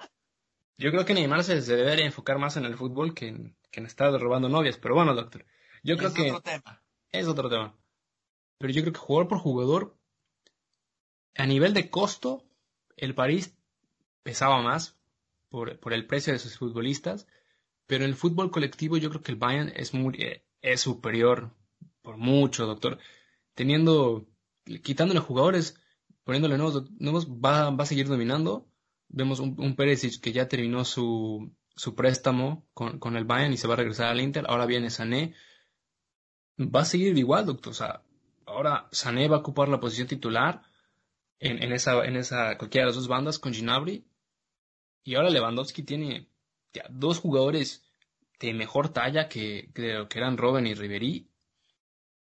[0.77, 3.85] Yo creo que Neymar se, debería enfocar más en el fútbol que en, que en
[3.85, 4.77] estar robando novias.
[4.77, 5.45] Pero bueno, doctor.
[5.83, 6.27] Yo creo que.
[6.27, 6.81] Es otro tema.
[7.11, 7.75] Es otro tema.
[8.57, 9.97] Pero yo creo que jugador por jugador,
[11.35, 12.43] a nivel de costo,
[12.95, 13.55] el París
[14.23, 14.97] pesaba más
[15.49, 17.27] por, por, el precio de sus futbolistas,
[17.87, 21.51] pero en el fútbol colectivo yo creo que el Bayern es, muy, es superior
[22.01, 22.99] por mucho, doctor.
[23.53, 24.27] Teniendo,
[24.83, 25.79] quitándole jugadores,
[26.23, 28.70] poniéndole nuevos, nuevos va, va a seguir dominando.
[29.13, 33.57] Vemos un, un Perisic que ya terminó su, su préstamo con, con, el Bayern y
[33.57, 34.45] se va a regresar al Inter.
[34.47, 35.35] Ahora viene Sané.
[36.59, 37.71] Va a seguir igual, doctor.
[37.71, 38.03] O sea,
[38.45, 40.61] ahora Sané va a ocupar la posición titular
[41.39, 44.05] en, en, esa, en esa, cualquiera de las dos bandas con Ginabri
[45.03, 46.29] y ahora Lewandowski tiene
[46.89, 47.83] dos jugadores
[48.39, 51.27] de mejor talla que, que, que eran Robben y Ribery.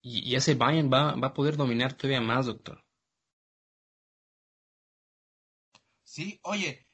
[0.01, 2.83] Y, ese Bayern va, va a poder dominar todavía más, doctor.
[6.07, 6.87] Sí, oye,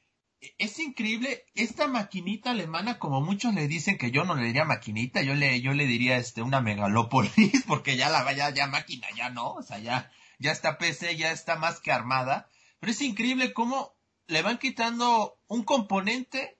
[0.58, 5.22] es increíble esta maquinita alemana, como muchos le dicen que yo no le diría maquinita,
[5.22, 9.30] yo le, yo le diría este una megalópolis, porque ya la vaya, ya máquina, ya
[9.30, 12.50] no, o sea, ya, ya está PC, ya está más que armada.
[12.80, 13.94] Pero es increíble cómo
[14.26, 16.58] le van quitando un componente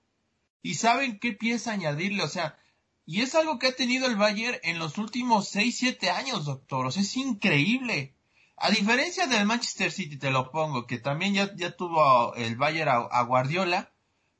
[0.61, 2.57] y saben qué pieza añadirle, o sea,
[3.05, 6.85] y es algo que ha tenido el Bayern en los últimos 6, 7 años, doctor,
[6.85, 8.14] o sea, es increíble.
[8.57, 13.07] A diferencia del Manchester City, te lo pongo, que también ya, ya tuvo el Bayern
[13.11, 13.91] a, Guardiola,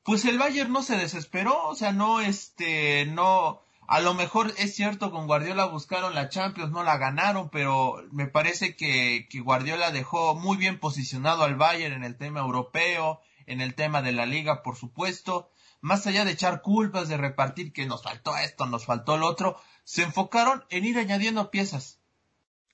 [0.02, 4.74] pues el Bayern no se desesperó, o sea, no, este, no, a lo mejor es
[4.74, 9.90] cierto, con Guardiola buscaron la Champions, no la ganaron, pero me parece que, que Guardiola
[9.90, 14.24] dejó muy bien posicionado al Bayern en el tema europeo, en el tema de la
[14.24, 15.50] liga, por supuesto,
[15.82, 19.60] más allá de echar culpas, de repartir que nos faltó esto, nos faltó lo otro,
[19.84, 21.95] se enfocaron en ir añadiendo piezas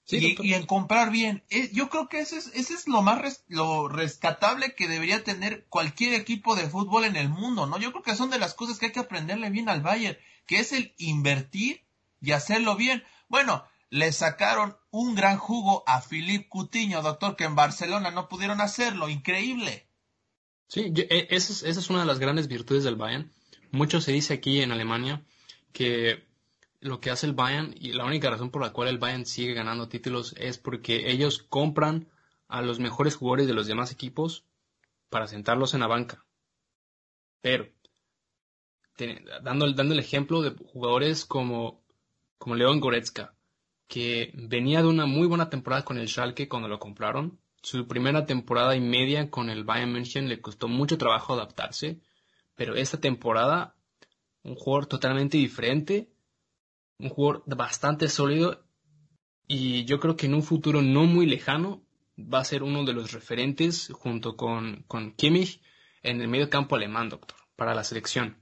[0.08, 1.42] y, en comprar bien.
[1.50, 5.64] Eh, yo creo que ese es, ese es lo más lo rescatable que debería tener
[5.68, 7.78] cualquier equipo de fútbol en el mundo, ¿no?
[7.78, 10.58] Yo creo que son de las cosas que hay que aprenderle bien al Bayern, que
[10.58, 11.84] es el invertir
[12.20, 13.04] y hacerlo bien.
[13.28, 18.60] Bueno, le sacaron un gran jugo a Philippe Cutiño, doctor, que en Barcelona no pudieron
[18.60, 19.08] hacerlo.
[19.08, 19.86] Increíble.
[20.66, 23.30] Sí, e, esa es, esa es una de las grandes virtudes del Bayern.
[23.70, 25.22] Mucho se dice aquí en Alemania
[25.72, 26.24] que
[26.82, 29.54] lo que hace el Bayern y la única razón por la cual el Bayern sigue
[29.54, 32.08] ganando títulos es porque ellos compran
[32.48, 34.44] a los mejores jugadores de los demás equipos
[35.08, 36.24] para sentarlos en la banca.
[37.40, 37.68] Pero,
[39.42, 41.84] dando, dando el ejemplo de jugadores como,
[42.36, 43.34] como León Goretzka,
[43.86, 47.38] que venía de una muy buena temporada con el Schalke cuando lo compraron.
[47.62, 52.00] Su primera temporada y media con el Bayern München le costó mucho trabajo adaptarse,
[52.56, 53.76] pero esta temporada
[54.42, 56.11] un jugador totalmente diferente
[57.02, 58.64] un jugador bastante sólido
[59.48, 61.84] y yo creo que en un futuro no muy lejano
[62.16, 65.60] va a ser uno de los referentes junto con, con Kimmich
[66.02, 68.38] en el medio campo alemán, doctor, para la selección.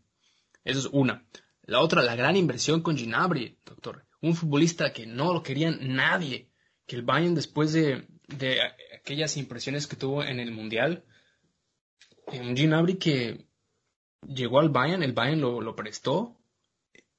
[0.62, 1.26] Eso es una.
[1.62, 4.06] La otra, la gran inversión con Ginabri, doctor.
[4.20, 6.50] Un futbolista que no lo quería nadie.
[6.86, 8.60] Que el Bayern después de, de
[8.94, 11.04] aquellas impresiones que tuvo en el Mundial,
[12.26, 13.46] un Ginabri que
[14.26, 16.39] llegó al Bayern, el Bayern lo, lo prestó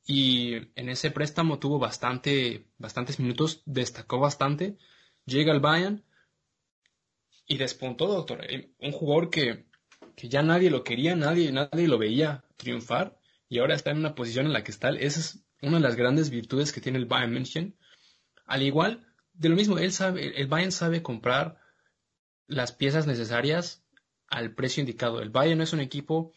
[0.06, 4.78] y en ese préstamo tuvo bastante, bastantes minutos, destacó bastante,
[5.26, 6.04] llega al Bayern
[7.48, 8.46] y despuntó, doctor.
[8.50, 9.66] Eh, un jugador que,
[10.16, 13.18] que ya nadie lo quería, nadie, nadie lo veía triunfar
[13.50, 14.90] y ahora está en una posición en la que está.
[14.90, 17.78] Esa es una de las grandes virtudes que tiene el Bayern München.
[18.46, 21.60] Al igual, de lo mismo, él sabe, el Bayern sabe comprar
[22.48, 23.84] las piezas necesarias
[24.28, 25.22] al precio indicado.
[25.22, 26.34] El Bayern no es un equipo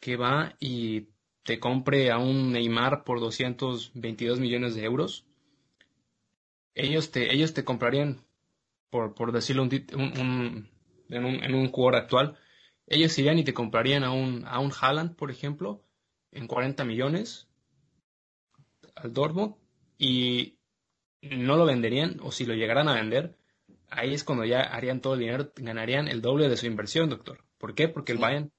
[0.00, 1.08] que va y
[1.44, 5.26] te compre a un Neymar por 222 millones de euros,
[6.74, 8.24] ellos te, ellos te comprarían,
[8.90, 10.70] por, por decirlo un, un,
[11.08, 12.38] en, un, en un jugador actual,
[12.86, 15.84] ellos irían y te comprarían a un, a un Haaland, por ejemplo,
[16.32, 17.46] en 40 millones
[18.96, 19.54] al Dortmund
[19.98, 20.58] y
[21.22, 23.36] no lo venderían, o si lo llegaran a vender,
[23.88, 27.44] ahí es cuando ya harían todo el dinero, ganarían el doble de su inversión, doctor.
[27.58, 27.88] ¿Por qué?
[27.88, 28.52] Porque el Bayern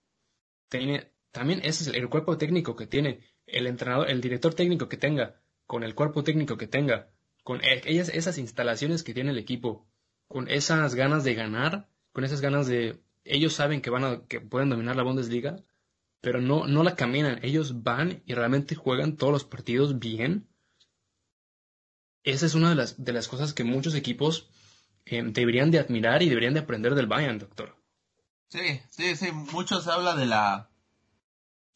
[0.69, 4.95] tiene, también ese es el, cuerpo técnico que tiene, el entrenador, el director técnico que
[4.95, 5.35] tenga,
[5.67, 7.09] con el cuerpo técnico que tenga,
[7.43, 9.85] con e, ellas, esas instalaciones que tiene el equipo,
[10.29, 14.39] con esas ganas de ganar, con esas ganas de, ellos saben que van a, que
[14.39, 15.57] pueden dominar la Bundesliga,
[16.21, 20.47] pero no, no la caminan, ellos van y realmente juegan todos los partidos bien.
[22.23, 24.49] Esa es una de las, de las cosas que muchos equipos
[25.03, 27.75] eh, deberían de admirar y deberían de aprender del Bayern, doctor.
[28.47, 30.69] Sí, sí, sí, muchos habla de la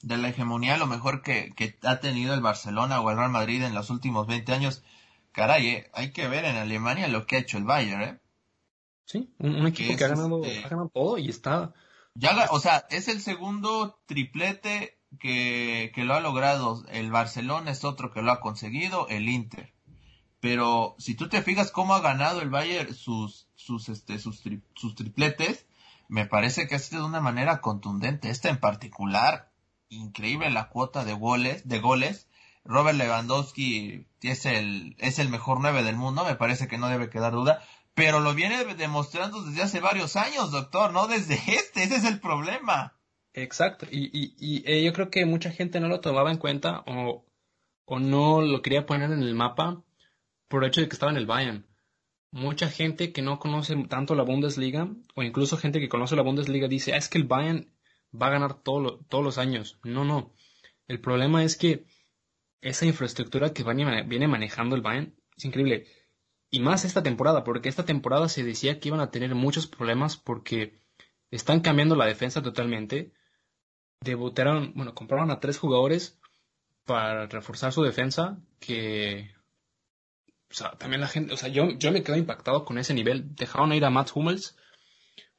[0.02, 3.64] de la hegemonía lo mejor que, que, ha tenido el Barcelona o el Real Madrid
[3.64, 4.84] en los últimos 20 años.
[5.32, 8.20] Caray, eh, hay que ver en Alemania lo que ha hecho el Bayern, ¿eh?
[9.06, 11.74] Sí, un, equipo que, ha, ganado, este ha ganado todo y está...
[12.14, 16.84] Ya, o sea, es el segundo triplete que, que lo ha logrado.
[16.90, 19.74] El Barcelona es otro que lo ha conseguido, el Inter.
[20.40, 24.42] Pero si tú te fijas cómo ha ganado el Bayern sus, sus, este, sus,
[24.76, 25.66] sus tripletes,
[26.08, 28.30] me parece que ha sido de una manera contundente.
[28.30, 29.49] Este en particular
[29.90, 32.28] increíble la cuota de goles, de goles.
[32.66, 37.10] Robert Lewandowski es el, es el mejor nueve del mundo, me parece que no debe
[37.10, 37.64] quedar duda,
[37.96, 42.20] pero lo viene demostrando desde hace varios años, doctor, no desde este, ese es el
[42.20, 42.94] problema.
[43.34, 46.84] Exacto, y, y, y eh, yo creo que mucha gente no lo tomaba en cuenta
[46.86, 47.26] o,
[47.86, 49.84] o no lo quería poner en el mapa
[50.48, 51.66] por el hecho de que estaba en el Bayern.
[52.32, 56.68] Mucha gente que no conoce tanto la Bundesliga, o incluso gente que conoce la Bundesliga,
[56.68, 57.72] dice, ah, es que el Bayern
[58.14, 59.80] va a ganar todos los años.
[59.84, 60.34] No, no.
[60.88, 61.86] El problema es que
[62.62, 65.88] esa infraestructura que viene manejando el Bayern es increíble.
[66.52, 70.18] Y más esta temporada, porque esta temporada se decía que iban a tener muchos problemas
[70.18, 70.80] porque
[71.32, 73.14] están cambiando la defensa totalmente.
[74.02, 76.20] debutaron, bueno, compraron a tres jugadores
[76.86, 79.32] para reforzar su defensa que
[80.52, 83.36] o sea, también la gente, o sea, yo, yo me quedo impactado con ese nivel.
[83.36, 84.58] Dejaron ir a Matt Hummels,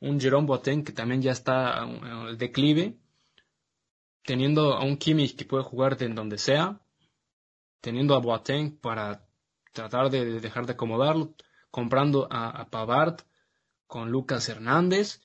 [0.00, 1.86] un Jerome Boateng que también ya está
[2.28, 2.98] el declive,
[4.22, 6.80] teniendo a un Kimmich que puede jugar de donde sea,
[7.80, 9.26] teniendo a Boateng para
[9.72, 11.34] tratar de dejar de acomodarlo,
[11.70, 13.20] comprando a, Pavard
[13.86, 15.22] con Lucas Hernández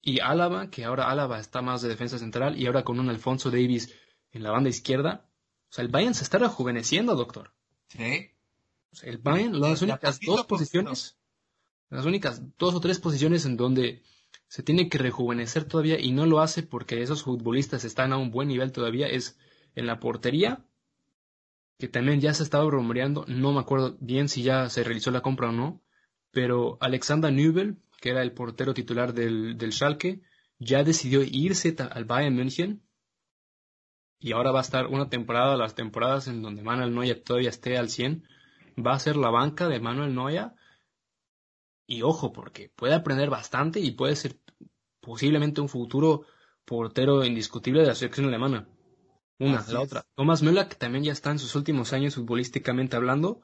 [0.00, 3.50] y Álava, que ahora Álava está más de defensa central y ahora con un Alfonso
[3.50, 3.94] Davis
[4.30, 5.28] en la banda izquierda.
[5.70, 7.52] O sea, el Bayern se está rejuveneciendo, doctor.
[7.88, 8.30] Sí.
[9.02, 11.17] el Bayern, las únicas dos posiciones,
[11.90, 14.02] las únicas dos o tres posiciones en donde
[14.46, 18.30] se tiene que rejuvenecer todavía y no lo hace porque esos futbolistas están a un
[18.30, 19.38] buen nivel todavía es
[19.74, 20.64] en la portería
[21.78, 25.20] que también ya se estaba rumoreando, no me acuerdo bien si ya se realizó la
[25.20, 25.80] compra o no,
[26.32, 30.20] pero Alexander Nübel, que era el portero titular del, del Schalke,
[30.58, 32.82] ya decidió irse al Bayern München
[34.18, 37.78] y ahora va a estar una temporada, las temporadas en donde Manuel Neuer todavía esté
[37.78, 38.24] al 100,
[38.84, 40.50] va a ser la banca de Manuel Neuer
[41.88, 44.38] y ojo, porque puede aprender bastante y puede ser
[45.00, 46.26] posiblemente un futuro
[46.66, 48.68] portero indiscutible de la selección alemana.
[49.38, 50.06] Una, la otra.
[50.14, 53.40] Thomas Müller, que también ya está en sus últimos años futbolísticamente hablando,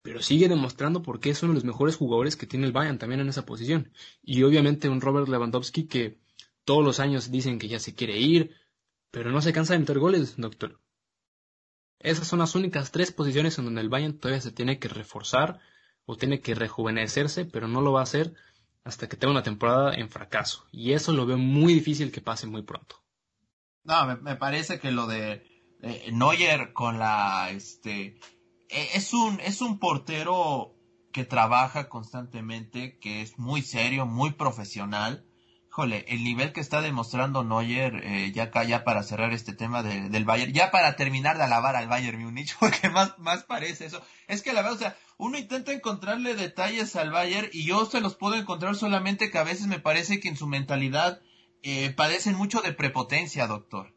[0.00, 2.98] pero sigue demostrando por qué es uno de los mejores jugadores que tiene el Bayern
[2.98, 3.92] también en esa posición.
[4.22, 6.20] Y obviamente un Robert Lewandowski que
[6.64, 8.54] todos los años dicen que ya se quiere ir,
[9.10, 10.80] pero no se cansa de meter goles, doctor.
[11.98, 15.58] Esas son las únicas tres posiciones en donde el Bayern todavía se tiene que reforzar
[16.06, 18.34] o tiene que rejuvenecerse, pero no lo va a hacer
[18.84, 20.66] hasta que tenga una temporada en fracaso.
[20.72, 22.96] Y eso lo veo muy difícil que pase muy pronto.
[23.84, 25.42] No, me, parece que lo de
[25.82, 28.18] eh, Neuer con la, este,
[28.68, 30.74] e, es un, es un portero
[31.12, 35.26] que trabaja constantemente, que es muy serio, muy profesional.
[35.80, 39.82] Híjole, el nivel que está demostrando Neuer, eh, ya acá, ya para cerrar este tema
[39.82, 44.02] del Bayern, ya para terminar de alabar al Bayern Múnich, porque más, más parece eso.
[44.28, 48.02] Es que la verdad, o sea, uno intenta encontrarle detalles al Bayern y yo se
[48.02, 51.22] los puedo encontrar solamente que a veces me parece que en su mentalidad
[51.62, 53.94] eh, padecen mucho de prepotencia, doctor.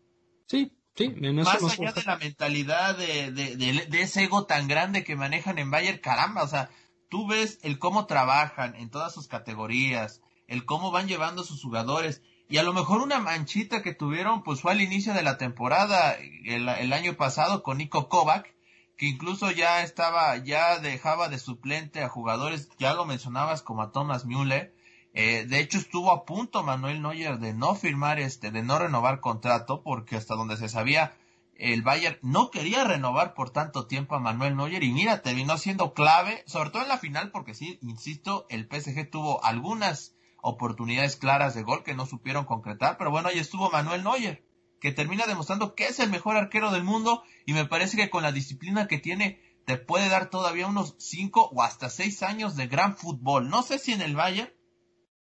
[0.48, 1.10] Sí, sí.
[1.10, 5.70] Más allá de la mentalidad de, de, de, ese ego tan grande que manejan en
[5.70, 6.70] Bayern, caramba, o sea,
[7.10, 10.22] tú ves el cómo trabajan en todas sus categorías,
[10.54, 14.62] el cómo van llevando sus jugadores, y a lo mejor una manchita que tuvieron, pues
[14.62, 18.54] fue al inicio de la temporada, el, año pasado con Nico Kovac,
[18.96, 23.92] que incluso ya estaba, ya dejaba de suplente a jugadores, ya lo mencionabas como a
[23.92, 24.74] Thomas Müller,
[25.14, 29.20] eh, de hecho, estuvo a punto Manuel Neuer de no firmar este, de no renovar
[29.20, 31.16] contrato, porque hasta donde se sabía,
[31.56, 34.84] el Bayern no quería renovar por tanto tiempo a Manuel Neuer.
[34.84, 39.10] Y mira, terminó siendo clave, sobre todo en la final, porque sí, insisto, el PSG
[39.10, 44.04] tuvo algunas oportunidades claras de gol que no supieron concretar, pero bueno, ahí estuvo Manuel
[44.04, 44.46] Neuer,
[44.82, 48.24] que termina demostrando que es el mejor arquero del mundo y me parece que con
[48.24, 52.68] la disciplina que tiene te puede dar todavía unos 5 o hasta 6 años de
[52.68, 53.50] gran fútbol.
[53.50, 54.52] No sé si en el Bayern,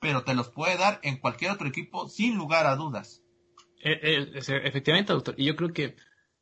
[0.01, 3.23] pero te los puede dar en cualquier otro equipo sin lugar a dudas.
[3.85, 5.37] Eh, eh, efectivamente, doctor.
[5.39, 5.95] Y yo creo que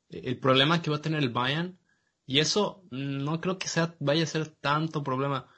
[0.08, 1.78] el problema que va a tener el Bayern,
[2.24, 5.48] y eso no creo que sea, vaya a ser tanto problema,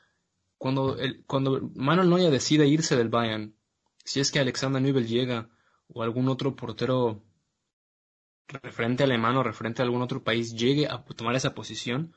[0.62, 0.96] cuando,
[1.26, 3.56] cuando Manuel Neuer decide irse del Bayern,
[4.04, 5.50] si es que Alexander Nübel llega,
[5.88, 7.24] o algún otro portero
[8.46, 12.14] referente alemán o referente a algún otro país llegue a tomar esa posición,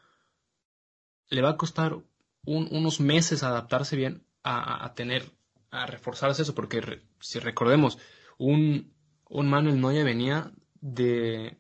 [1.30, 2.04] le va a costar
[2.46, 5.32] unos meses adaptarse bien a tener
[5.72, 7.98] a reforzarse eso, porque si recordemos,
[8.38, 8.94] un,
[9.28, 11.58] un Manuel Neuer venía de,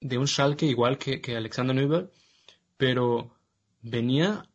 [0.00, 2.10] de un Schalke igual que, que Alexander Neuber,
[2.76, 3.34] pero
[3.80, 4.50] venía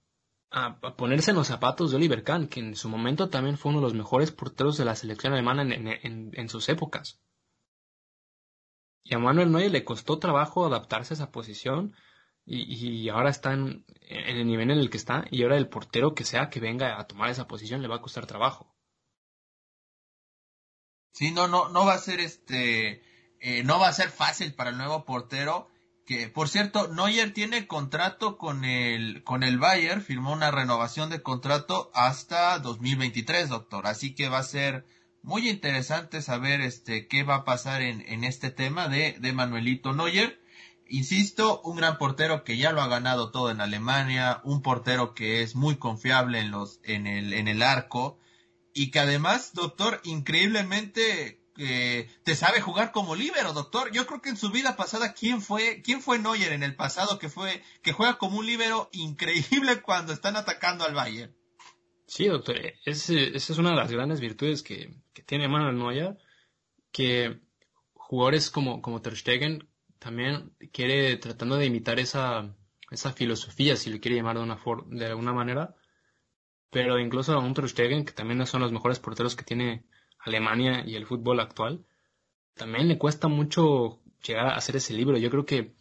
[0.52, 3.80] a, ponerse en los zapatos de Oliver Kahn, que en su momento también fue uno
[3.80, 7.20] de los mejores porteros de la selección alemana en, en, en sus épocas.
[9.04, 11.96] Y a Manuel Neuer le costó trabajo adaptarse a esa posición
[12.46, 16.14] y, ahora está en, en, el nivel en el que está y ahora el portero
[16.14, 18.76] que sea que venga a tomar esa posición le va a costar trabajo.
[21.14, 23.04] Sí, no, no, no va a ser este,
[23.40, 25.70] eh, no va a ser fácil para el nuevo portero.
[26.06, 31.22] Que, por cierto, Neuer tiene contrato con el, con el Bayern, firmó una renovación de
[31.22, 33.88] contrato hasta 2023, doctor.
[33.88, 34.86] Así que va a ser
[35.22, 39.94] muy interesante saber este, qué va a pasar en, en este tema de, de Manuelito
[39.94, 40.42] Neuer.
[40.88, 45.42] Insisto, un gran portero que ya lo ha ganado todo en Alemania, un portero que
[45.42, 48.20] es muy confiable en los, en el, en el arco,
[48.74, 53.92] y que además, doctor, increíblemente eh, te sabe jugar como líbero, doctor.
[53.92, 57.20] Yo creo que en su vida pasada, ¿quién fue, quién fue Neuer en el pasado
[57.20, 61.36] que fue, que juega como un líbero increíble cuando están atacando al Bayern?
[62.08, 66.18] Sí, doctor, esa es una de las grandes virtudes que, que tiene Manuel Neuer,
[66.92, 67.40] que
[67.94, 72.54] jugadores como, como Ter Stegen también quiere tratando de imitar esa,
[72.90, 75.76] esa filosofía, si lo quiere llamar de, una de alguna manera.
[76.70, 79.86] Pero incluso a un Ter Stegen, que también son los mejores porteros que tiene
[80.24, 81.86] Alemania y el fútbol actual,
[82.54, 85.18] también le cuesta mucho llegar a hacer ese libro.
[85.18, 85.74] Yo creo que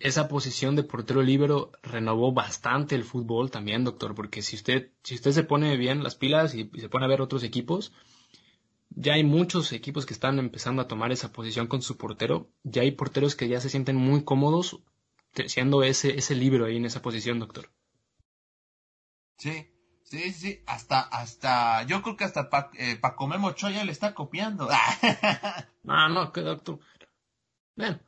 [0.00, 5.14] esa posición de portero libero renovó bastante el fútbol también, doctor, porque si usted, si
[5.14, 7.92] usted se pone bien las pilas y, se pone a ver otros equipos,
[8.90, 12.50] ya hay muchos equipos que están empezando a tomar esa posición con su portero.
[12.64, 14.80] Ya hay porteros que ya se sienten muy cómodos
[15.46, 17.70] siendo ese, ese libro ahí en esa posición, doctor.
[19.36, 19.68] Sí,
[20.10, 24.14] sí, sí, hasta, hasta, yo creo que hasta pa, eh, Paco Memo ya le está
[24.14, 24.68] copiando.
[25.82, 26.80] no, no, que doctor.
[27.76, 28.00] Ven.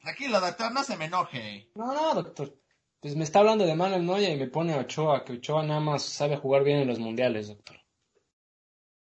[0.00, 1.70] Tranquilo, doctor, no se me enoje.
[1.74, 2.54] No, no, doctor.
[3.00, 6.02] Pues me está hablando de Manuel Noya y me pone Ochoa, que Ochoa nada más
[6.02, 7.76] sabe jugar bien en los mundiales, doctor.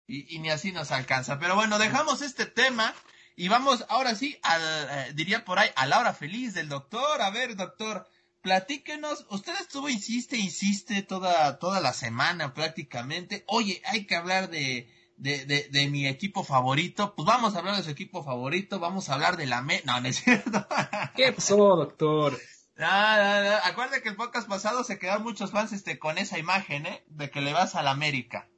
[0.08, 1.40] Y, y ni así nos alcanza.
[1.40, 2.94] Pero bueno, dejamos este tema
[3.36, 7.22] y vamos ahora sí al, eh, diría por ahí, a la hora feliz del doctor.
[7.22, 8.06] A ver, doctor,
[8.42, 9.26] platíquenos.
[9.30, 13.44] Usted estuvo, insiste, insiste toda, toda la semana prácticamente.
[13.48, 17.16] Oye, hay que hablar de, de, de, de, mi equipo favorito.
[17.16, 19.62] Pues vamos a hablar de su equipo favorito, vamos a hablar de la...
[19.62, 20.68] Me no, no es cierto.
[21.16, 22.40] ¿Qué pasó, doctor?
[22.76, 23.58] No, no, no.
[23.66, 27.04] Acuérdate que el podcast pasado se quedaron muchos fans este, con esa imagen, ¿eh?
[27.08, 28.50] De que le vas a la América.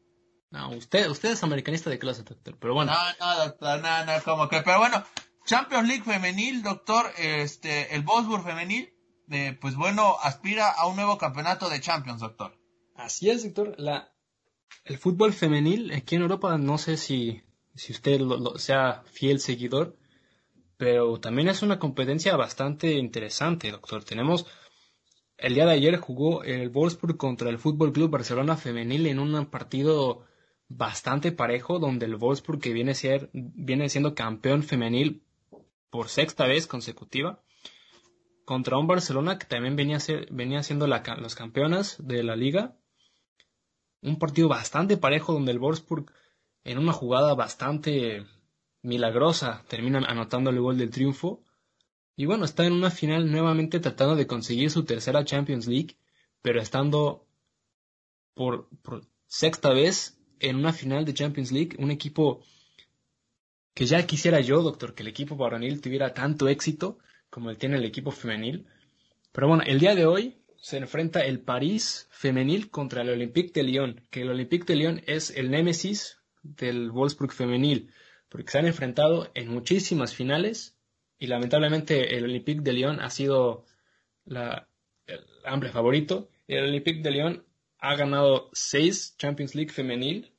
[0.51, 2.91] No, usted, usted es americanista de clase, doctor, pero bueno.
[2.91, 5.03] No, no, doctor, no, no, como que, pero bueno,
[5.45, 8.93] Champions League femenil, doctor, este, el Bosburg femenil,
[9.59, 12.57] pues bueno, aspira a un nuevo campeonato de Champions, doctor.
[12.95, 13.75] Así es, doctor.
[13.77, 14.11] La
[14.84, 17.41] el fútbol femenil aquí en Europa, no sé si,
[17.75, 19.97] si usted lo, sea fiel seguidor,
[20.77, 24.03] pero también es una competencia bastante interesante, doctor.
[24.03, 24.47] Tenemos,
[25.38, 29.45] el día de ayer jugó el Wolfsburg contra el Fútbol Club Barcelona femenil en un
[29.45, 30.25] partido
[30.67, 35.23] bastante parejo, donde el Wolfsburg, que viene, ser, viene siendo campeón femenil
[35.89, 37.43] por sexta vez consecutiva,
[38.45, 42.75] contra un Barcelona que también venía, venía siendo las campeonas de la liga
[44.01, 46.11] un partido bastante parejo donde el Wolfsburg
[46.63, 48.25] en una jugada bastante
[48.81, 51.43] milagrosa termina anotando el gol del triunfo.
[52.15, 55.97] Y bueno, está en una final nuevamente tratando de conseguir su tercera Champions League,
[56.41, 57.25] pero estando
[58.33, 58.67] por,
[59.27, 62.43] sexta vez en una final de Champions League, un equipo
[63.73, 66.97] que ya quisiera yo, doctor, que el equipo varonil tuviera tanto éxito
[67.32, 68.67] como tiene el equipo femenil.
[69.32, 73.63] Pero bueno, el día de hoy se enfrenta el París femenil contra el Olympique de
[73.63, 77.91] Lyon, que el Olympique de Lyon es el némesis del Wolfsburg femenil,
[78.29, 80.77] porque se han enfrentado en muchísimas finales
[81.17, 83.65] y lamentablemente el Olympique de Lyon ha sido
[84.25, 84.67] la,
[85.07, 86.29] el hambre favorito.
[86.47, 87.45] El Olympique de Lyon
[87.79, 90.34] ha ganado seis Champions League femenil,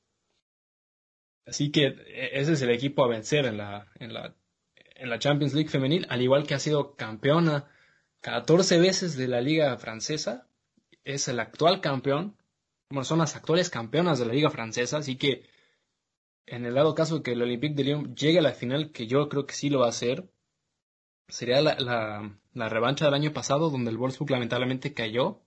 [1.46, 4.36] así que e, ese es el equipo a vencer en la, en la,
[5.02, 7.68] en la Champions League femenil, al igual que ha sido campeona
[8.20, 10.46] 14 veces de la liga francesa,
[11.02, 12.36] es el actual campeón,
[12.88, 15.50] bueno, son las actuales campeonas de la liga francesa, así que
[16.46, 19.28] en el dado caso que el Olympique de Lyon llegue a la final, que yo
[19.28, 20.30] creo que sí lo va a hacer,
[21.26, 25.40] sería la, la, revancha del año pasado donde el Wolfsburg lamentablemente cayó.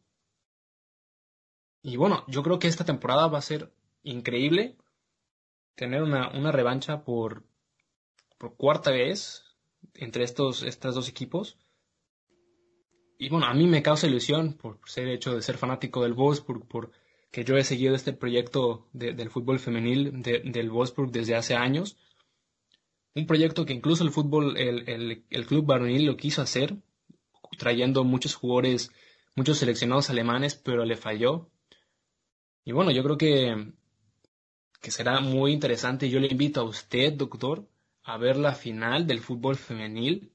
[1.82, 3.72] Y bueno, yo creo que esta temporada va a ser
[4.04, 4.76] increíble
[5.76, 7.44] tener una, una revancha por,
[8.38, 9.45] por cuarta vez
[9.96, 11.58] entre estos, estos dos equipos
[13.18, 16.68] y bueno, a mí me causa ilusión por ser hecho de ser fanático del Wolfsburg,
[16.68, 16.92] por
[17.32, 21.98] que yo he seguido este proyecto del fútbol femenil del Wolfsburg desde hace años.
[23.14, 26.78] Un proyecto que incluso el fútbol, el, el, club varonil lo quiso hacer,
[27.58, 28.92] trayendo muchos jugadores,
[29.36, 31.50] muchos seleccionados alemanes, pero le falló.
[32.64, 33.74] Y bueno, yo creo que,
[34.82, 36.10] que será muy interesante.
[36.10, 37.68] Yo le invito a usted, doctor,
[38.06, 40.32] a ver la final del fútbol femenil,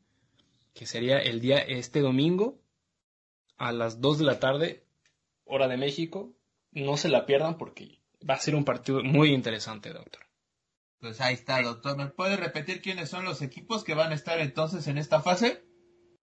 [0.75, 2.61] que sería el día este domingo
[3.57, 4.85] a las 2 de la tarde,
[5.45, 6.35] hora de México.
[6.73, 10.27] No se la pierdan porque va a ser un partido muy interesante, doctor.
[10.99, 11.97] Pues ahí está, doctor.
[11.97, 15.65] ¿Me puede repetir quiénes son los equipos que van a estar entonces en esta fase?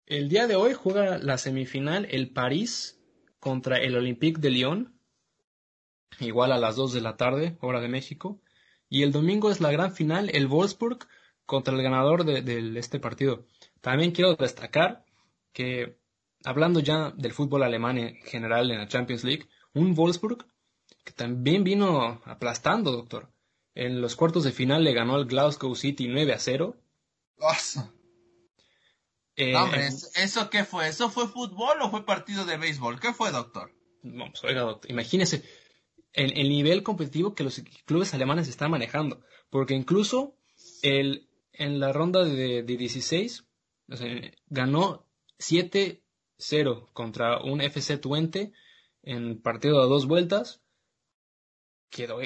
[0.04, 3.00] El día de hoy juega la semifinal el París
[3.40, 4.94] contra el Olympique de Lyon,
[6.20, 8.40] igual a las 2 de la tarde, hora de México.
[8.88, 11.08] Y el domingo es la gran final, el Wolfsburg
[11.46, 13.46] contra el ganador de este partido.
[13.80, 15.04] También quiero destacar
[15.52, 15.98] que
[16.44, 20.46] hablando ya del fútbol alemán en general en la Champions League, un Wolfsburg
[21.04, 23.32] que también vino aplastando, doctor.
[23.74, 26.76] En los cuartos de final le ganó al Glasgow City 9 a 0.
[29.34, 30.88] Eh, hombre, ¿eso qué fue?
[30.88, 33.00] ¿Eso fue fútbol o fue partido de béisbol?
[33.00, 33.72] ¿Qué fue, doctor?
[34.02, 35.42] Vamos, oiga, doctor, imagínese
[36.12, 39.22] el, nivel competitivo que los clubes alemanes están manejando.
[39.48, 40.36] Porque incluso
[40.82, 43.46] el, en la ronda de, 16
[44.46, 45.06] ganó
[45.38, 48.52] 7-0 contra un FC Twente
[49.02, 50.62] en partido de dos vueltas.
[51.90, 52.18] Quedó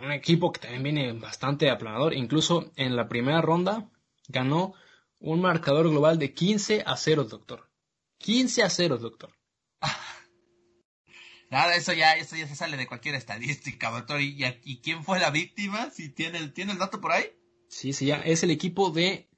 [0.00, 2.14] un equipo que también viene bastante aplanador.
[2.14, 3.90] Incluso en la primera ronda
[4.28, 4.74] ganó
[5.18, 7.70] un marcador global de 15 a 0, doctor.
[8.18, 9.36] 15 a 0, doctor.
[11.50, 14.20] Nada, eso ya, eso ya se sale de cualquier estadística, doctor.
[14.20, 15.90] ¿Y, y quién fue la víctima?
[15.90, 17.30] Si tiene, ¿Tiene el dato por ahí?
[17.72, 18.16] Sí, sí, ya.
[18.16, 19.30] Es el equipo de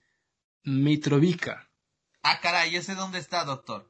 [0.65, 1.71] Mitrovica.
[2.23, 3.89] Ah, caray, ¿ese dónde está, doctor?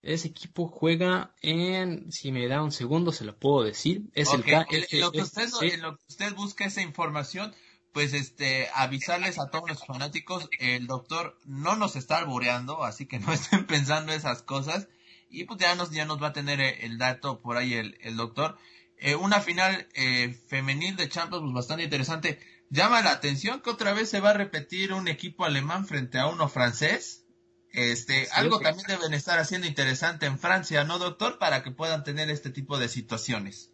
[0.00, 4.04] Ese equipo juega en, si me da un segundo, se lo puedo decir.
[4.14, 4.60] Es el, en,
[5.00, 7.54] lo que usted, en lo que usted busca esa información,
[7.92, 13.18] pues este, avisarles a todos los fanáticos, el doctor no nos está albureando, así que
[13.18, 14.88] no estén pensando esas cosas.
[15.28, 17.98] Y pues ya nos, ya nos va a tener eh, el dato por ahí el,
[18.00, 18.56] el doctor.
[18.96, 22.38] Eh, una final eh, femenil de Champions pues bastante interesante.
[22.74, 26.26] Llama la atención que otra vez se va a repetir un equipo alemán frente a
[26.26, 27.24] uno francés.
[27.70, 31.38] Este, algo también deben estar haciendo interesante en Francia, ¿no, doctor?
[31.38, 33.72] Para que puedan tener este tipo de situaciones.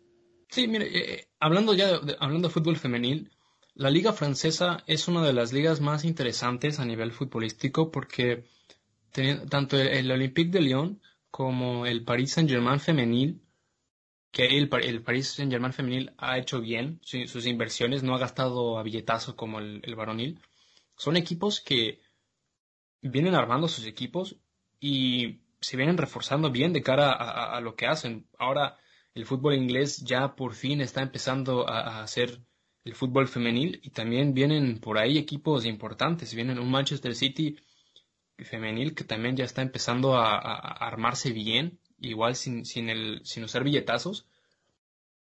[0.50, 3.30] Sí, mire, hablando ya hablando de fútbol femenil,
[3.72, 8.44] la liga francesa es una de las ligas más interesantes a nivel futbolístico porque
[9.48, 13.40] tanto el, Olympique de Lyon como el Paris Saint-Germain femenil,
[14.30, 19.36] que el, Paris Saint-Germain femenil ha hecho bien sus inversiones, no ha gastado a billetazo
[19.36, 20.40] como el, varonil,
[20.96, 22.00] son equipos que
[23.02, 24.36] vienen armando sus equipos
[24.78, 28.28] y se vienen reforzando bien de cara a, lo que hacen.
[28.38, 28.76] Ahora
[29.14, 32.40] el fútbol inglés ya por fin está empezando a hacer
[32.84, 36.34] el fútbol femenil y también vienen por ahí equipos importantes.
[36.34, 37.56] Vienen un Manchester City
[38.38, 40.38] femenil que también ya está empezando a,
[40.86, 44.26] armarse bien, igual sin, sin, el, sin usar billetazos.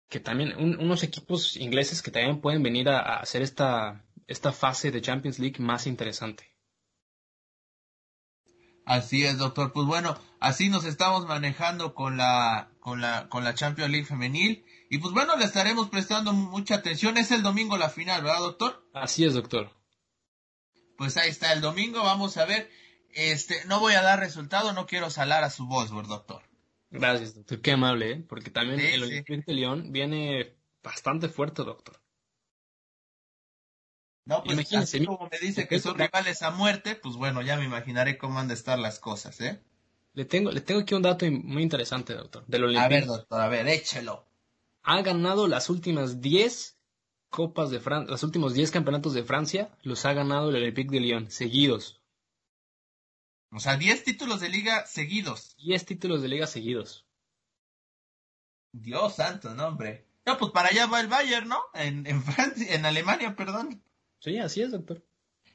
[0.09, 5.01] Que también unos equipos ingleses que también pueden venir a, hacer esta, esta fase de
[5.01, 6.51] Champions League más interesante.
[8.85, 9.71] Así es, doctor.
[9.71, 14.65] Pues bueno, así nos estamos manejando con la, con la, con la Champions League femenil.
[14.89, 17.17] Y pues bueno, le estaremos prestando mucha atención.
[17.17, 18.85] Es el domingo la final, ¿verdad, doctor?
[18.93, 19.71] Así es, doctor.
[20.97, 22.69] Pues ahí está el domingo, vamos a ver.
[23.13, 26.43] Este, no voy a dar resultado, no quiero salar a su voz, doctor?
[26.91, 27.61] Gracias, doctor.
[27.61, 28.25] Qué amable, ¿eh?
[28.27, 31.99] Porque también el Olympique de León viene bastante fuerte, doctor.
[34.25, 37.65] No, pues Imagínese, como me dice que son rivales a muerte, pues bueno, ya me
[37.65, 39.63] imaginaré cómo han de estar las cosas, ¿eh?
[40.13, 42.45] Le tengo, le tengo aquí un dato muy interesante, doctor.
[42.45, 44.31] Del a ver, doctor, a ver, échelo
[44.83, 46.77] ha ganado las últimas 10
[47.29, 50.99] Copas de Francia, los últimos 10 campeonatos de Francia, los ha ganado el Olympique de
[50.99, 52.00] Lyon, seguidos.
[53.51, 55.55] O sea, 10 títulos de liga seguidos.
[55.57, 57.05] 10 títulos de liga seguidos.
[58.71, 60.07] Dios santo, no, hombre.
[60.25, 61.59] No, pues para allá va el Bayern, ¿no?
[61.73, 63.83] En, en Francia, en Alemania, perdón.
[64.19, 65.03] Sí, así es, doctor.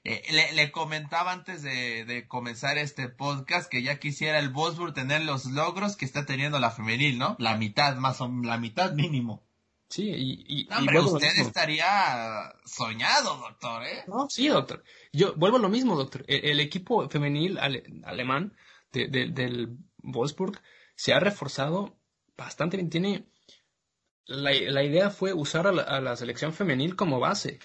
[0.09, 5.47] Eh, le, comentaba antes de, comenzar este podcast que ya quisiera el Wolfsburg tener los
[5.47, 7.35] logros que está teniendo la femenil, ¿no?
[7.41, 9.46] La mitad, más o la mitad mínimo.
[9.89, 14.05] Sí, y, hombre, usted estaría soñado, doctor, ¿eh?
[14.09, 14.83] No, sí, doctor.
[15.13, 16.25] Yo vuelvo a lo mismo, doctor.
[16.27, 18.57] E, el, equipo femenil alemán
[18.93, 20.61] del Wolfsburg
[20.97, 21.97] se ha reforzado
[22.37, 22.91] bastante bien.
[22.91, 23.29] Tiene
[24.25, 27.61] la, la idea fue usar a la selección femenil como base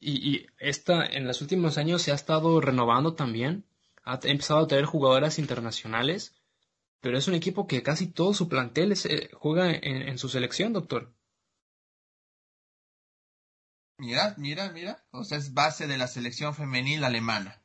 [0.00, 3.64] y, esta, en los últimos años se ha estado renovando también.
[4.04, 6.34] Ha empezado a tener jugadoras internacionales.
[7.00, 11.12] Pero es un equipo que casi todo su plantel eh, juega en, su selección, doctor.
[13.98, 15.04] Mira, mira, mira.
[15.10, 17.60] O sea, es base de la selección femenil alemana.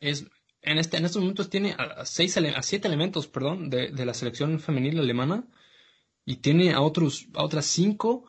[0.00, 0.24] Es,
[0.62, 4.14] en, este, en estos momentos tiene a, seis, a siete elementos, perdón, de, de, la
[4.14, 5.44] selección femenil alemana.
[6.24, 8.24] Y tiene a, otros, a otras cinco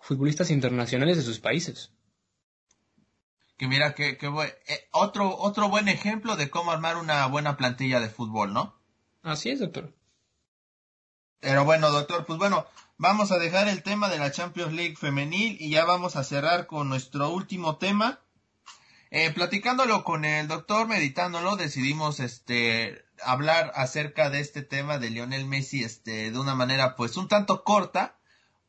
[0.00, 1.90] futbolistas internacionales de sus países
[3.56, 8.00] que mira que, que eh, otro otro buen ejemplo de cómo armar una buena plantilla
[8.00, 8.74] de fútbol, ¿no?
[9.22, 9.92] Así es, doctor.
[11.44, 12.66] Pero bueno, doctor, pues bueno,
[12.96, 16.66] vamos a dejar el tema de la Champions League femenil y ya vamos a cerrar
[16.66, 18.20] con nuestro último tema.
[19.10, 25.44] Eh, platicándolo con el doctor, meditándolo, decidimos este hablar acerca de este tema de Lionel
[25.44, 28.16] Messi este de una manera pues un tanto corta,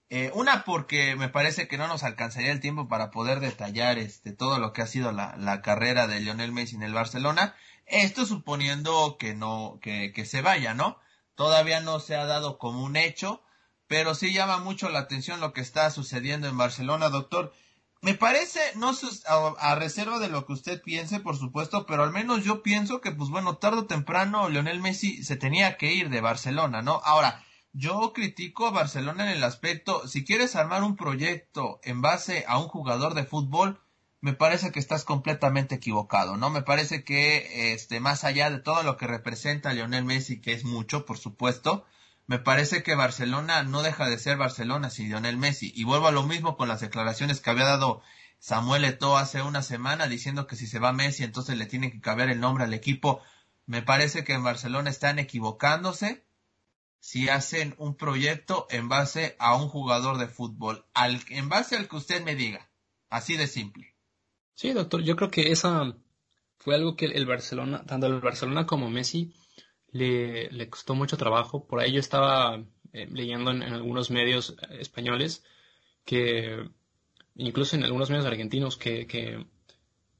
[0.09, 4.34] eh, una porque me parece que no nos alcanzaría el tiempo para poder detallar este
[4.34, 7.55] todo lo que ha sido la, la carrera de Lionel Messi en el Barcelona.
[7.86, 10.99] Esto suponiendo que no, que, que se vaya, ¿no?
[11.36, 13.41] Todavía no se ha dado como un hecho,
[13.88, 17.53] pero sí llama mucho la atención lo que está sucediendo en Barcelona, doctor.
[18.01, 18.91] Me parece, no
[19.27, 23.01] a, a, reserva de lo que usted piense, por supuesto, pero al menos yo pienso
[23.01, 27.01] que, pues bueno, tarde o temprano Lionel Messi se tenía que ir de Barcelona, ¿no?
[27.03, 32.45] Ahora, yo critico a Barcelona en el aspecto, si quieres armar un proyecto en base
[32.47, 33.81] a un jugador de fútbol,
[34.22, 36.49] me parece que estás completamente equivocado, ¿no?
[36.49, 40.63] Me parece que, este, más allá de todo lo que representa Lionel Messi, que es
[40.63, 41.86] mucho, por supuesto,
[42.28, 45.72] me parece que Barcelona no deja de ser Barcelona sin Lionel Messi.
[45.76, 48.01] Y vuelvo a lo mismo con las declaraciones que había dado
[48.39, 52.01] Samuel Eto'o hace una semana diciendo que si se va Messi entonces le tiene que
[52.01, 53.22] cambiar el nombre al equipo.
[53.68, 56.26] Me parece que en Barcelona están equivocándose
[56.99, 61.88] si hacen un proyecto en base a un jugador de fútbol, al, en base al
[61.88, 62.70] que usted me diga.
[63.09, 63.94] Así de simple.
[64.56, 65.97] Sí, doctor, yo creo que esa
[66.58, 69.34] fue algo que el Barcelona, tanto el Barcelona como Messi,
[69.91, 71.68] le, le costó mucho trabajo.
[71.68, 75.43] Por ahí yo estaba eh, leyendo en, algunos medios españoles
[76.06, 76.70] que,
[77.36, 79.45] incluso en algunos medios argentinos, que, que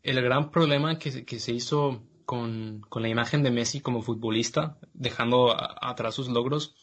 [0.04, 4.78] el gran problema que, que se hizo con, con, la imagen de Messi como futbolista,
[4.94, 6.76] dejando atrás sus logros,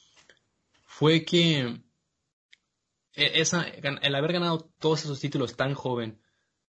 [0.85, 1.83] fue que
[3.15, 6.21] e, esa, el haber ganado todos esos títulos tan joven,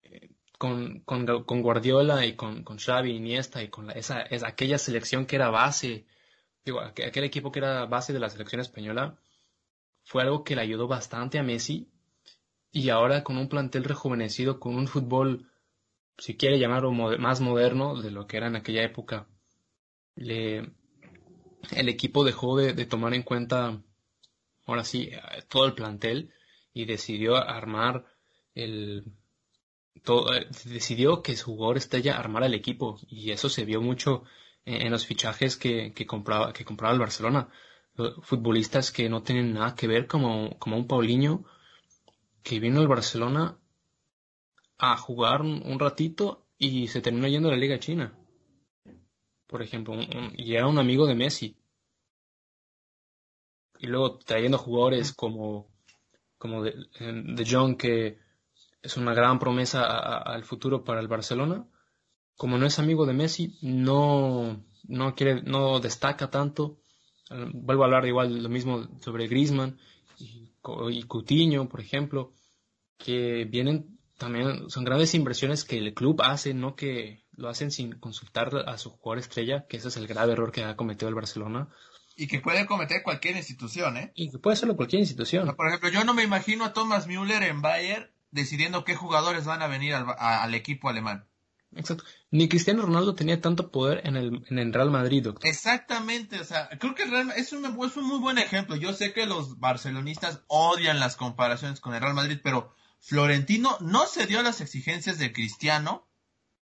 [0.03, 4.48] eh, con, con, con, Guardiola y con, con Xavi, Iniesta y con la, esa, esa,
[4.48, 6.06] aquella selección que era base,
[6.64, 9.16] digo, aquel equipo que era base de la selección española,
[10.04, 11.88] fue algo que le ayudó bastante a Messi
[12.72, 15.48] y ahora con un plantel rejuvenecido, con un fútbol
[16.18, 19.28] si quiere llamarlo más moderno de lo que era en aquella época,
[20.16, 20.72] le,
[21.76, 23.80] el equipo dejó de, tomar en cuenta,
[24.66, 25.11] ahora sí,
[25.48, 26.32] todo el plantel
[26.74, 28.04] y decidió armar
[28.54, 29.04] el,
[29.95, 34.24] eh, decidió que su jugador estrella armara el equipo y eso se vio mucho
[34.64, 37.49] en, los fichajes que, que, compraba, que compraba el Barcelona.
[38.22, 41.45] futbolistas que no tienen nada que ver como, como un Paulinho
[42.43, 43.59] que vino al Barcelona
[44.78, 48.16] a jugar un, ratito y se terminó yendo a la Liga China.
[49.47, 49.95] Por ejemplo,
[50.36, 51.57] y era un amigo de Messi.
[53.80, 55.68] Y luego trayendo jugadores como,
[56.36, 58.18] como de, de John, que
[58.83, 61.66] es una gran promesa al futuro para el Barcelona.
[62.37, 66.81] Como no es amigo de Messi, no, no quiere, no destaca tanto.
[67.53, 69.79] Vuelvo a hablar igual lo mismo sobre Griezmann
[70.18, 70.51] y,
[70.91, 72.33] y Coutinho, por ejemplo,
[72.97, 77.93] que vienen también son grandes inversiones que el club hace, no que lo hacen sin
[78.01, 81.14] consultar a su jugador estrella, que ese es el grave error que ha cometido el
[81.14, 81.68] Barcelona.
[82.16, 84.12] Y que puede cometer cualquier institución, ¿eh?
[84.16, 85.55] Y que puede hacerlo cualquier institución.
[85.55, 89.62] por ejemplo, yo no me imagino a Thomas Müller en Bayern decidiendo qué jugadores van
[89.62, 91.29] a venir al, equipo alemán.
[91.74, 92.05] Exacto.
[92.31, 95.47] Ni Cristiano Ronaldo tenía tanto poder en el, en el Real Madrid, doctor.
[95.47, 98.76] Exactamente, o sea, creo que el Real, es, un, es un muy buen ejemplo.
[98.76, 104.07] Yo sé que los barcelonistas odian las comparaciones con el Real Madrid, pero Florentino no
[104.07, 106.09] se dio a las exigencias de Cristiano,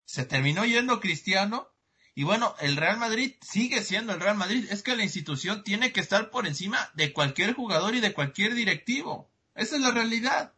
[0.05, 1.73] se terminó yendo Cristiano,
[2.15, 4.67] y bueno, el Real Madrid sigue siendo el Real Madrid.
[4.71, 8.55] Es que la institución tiene que estar por encima de cualquier jugador y de cualquier
[8.55, 9.31] directivo.
[9.55, 10.55] Esa es la realidad.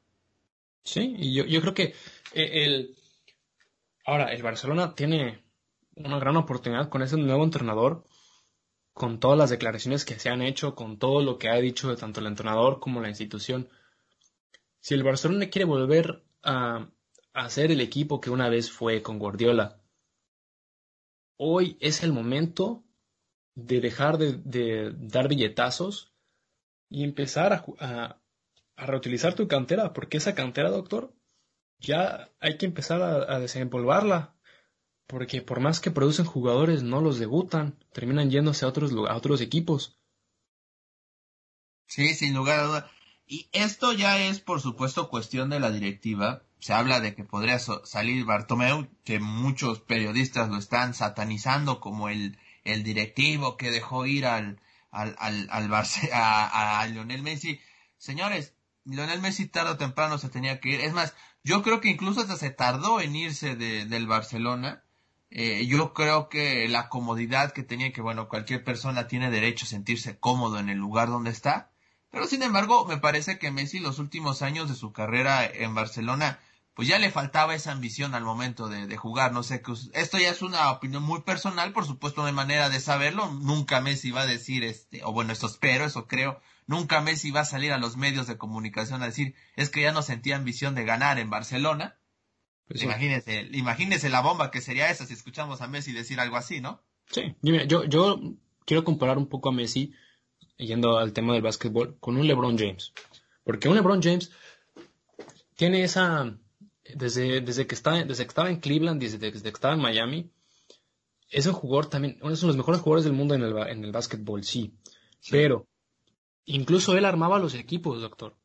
[0.84, 1.94] Sí, y yo, yo creo que
[2.32, 2.96] eh, el...
[4.06, 5.42] Ahora, el Barcelona tiene
[5.96, 8.04] una gran oportunidad con ese nuevo entrenador,
[8.92, 12.20] con todas las declaraciones que se han hecho, con todo lo que ha dicho tanto
[12.20, 13.68] el entrenador como la institución.
[14.80, 16.90] Si el Barcelona quiere volver a,
[17.32, 19.80] a ser el equipo que una vez fue con Guardiola,
[21.36, 22.84] hoy es el momento
[23.54, 26.12] de dejar de, dar billetazos
[26.88, 28.18] y empezar a,
[28.76, 31.14] reutilizar tu cantera, porque esa cantera, doctor,
[31.78, 34.34] ya hay que empezar a, a desempolvarla,
[35.06, 39.40] porque por más que producen jugadores, no los debutan, terminan yéndose a otros, a otros
[39.40, 39.98] equipos.
[41.86, 42.84] Sí, sin lugar a dudas.
[43.26, 46.42] Y esto ya es, por supuesto, cuestión de la directiva.
[46.58, 52.38] Se habla de que podría salir Bartomeu, que muchos periodistas lo están satanizando como el,
[52.64, 54.60] el directivo que dejó ir al,
[54.90, 57.60] al, al, al a, a, Lionel Messi.
[57.96, 58.54] Señores,
[58.84, 60.80] Lionel Messi tarde o temprano se tenía que ir.
[60.80, 64.84] Es más, yo creo que incluso hasta se tardó en irse de, del Barcelona.
[65.30, 69.68] Eh, yo creo que la comodidad que tenía, que bueno, cualquier persona tiene derecho a
[69.68, 71.70] sentirse cómodo en el lugar donde está
[72.14, 76.38] pero sin embargo, me parece que Messi los últimos años de su carrera en Barcelona,
[76.72, 79.32] pues ya le faltaba esa ambición al momento de, jugar.
[79.32, 79.60] No sé,
[79.94, 83.32] esto ya es una opinión muy personal, por supuesto, no hay manera de saberlo.
[83.32, 86.40] Nunca Messi va a decir, este, o bueno, eso espero, eso creo.
[86.66, 89.92] Nunca Messi va a salir a los medios de comunicación a decir, es que ya
[89.92, 91.98] no sentía ambición de ganar en Barcelona.
[92.66, 96.60] Pues imagínese, imagínese la bomba que sería esa si escuchamos a Messi decir algo así,
[96.60, 96.82] ¿no?
[97.10, 98.20] Sí, yo, yo
[98.64, 99.92] quiero comparar un poco a Messi
[100.56, 102.92] yendo al tema del básquetbol, con un LeBron James.
[103.42, 104.30] Porque un LeBron James
[105.56, 106.38] tiene esa,
[106.94, 110.30] desde, desde, que, está, desde que estaba en Cleveland, desde, desde que estaba en Miami,
[111.30, 113.92] es un jugador también, uno de los mejores jugadores del mundo en el, en el
[113.92, 114.74] básquetbol, sí.
[115.30, 115.66] Pero,
[116.46, 118.36] incluso él armaba los equipos, doctor.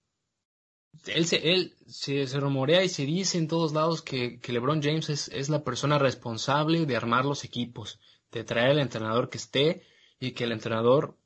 [1.08, 4.82] él se, él se, se, rumorea y se dice en todos lados que, que LeBron
[4.82, 8.00] James es, es, la persona responsable de armar los equipos,
[8.32, 9.84] de traer al entrenador que esté
[10.20, 11.18] y que el entrenador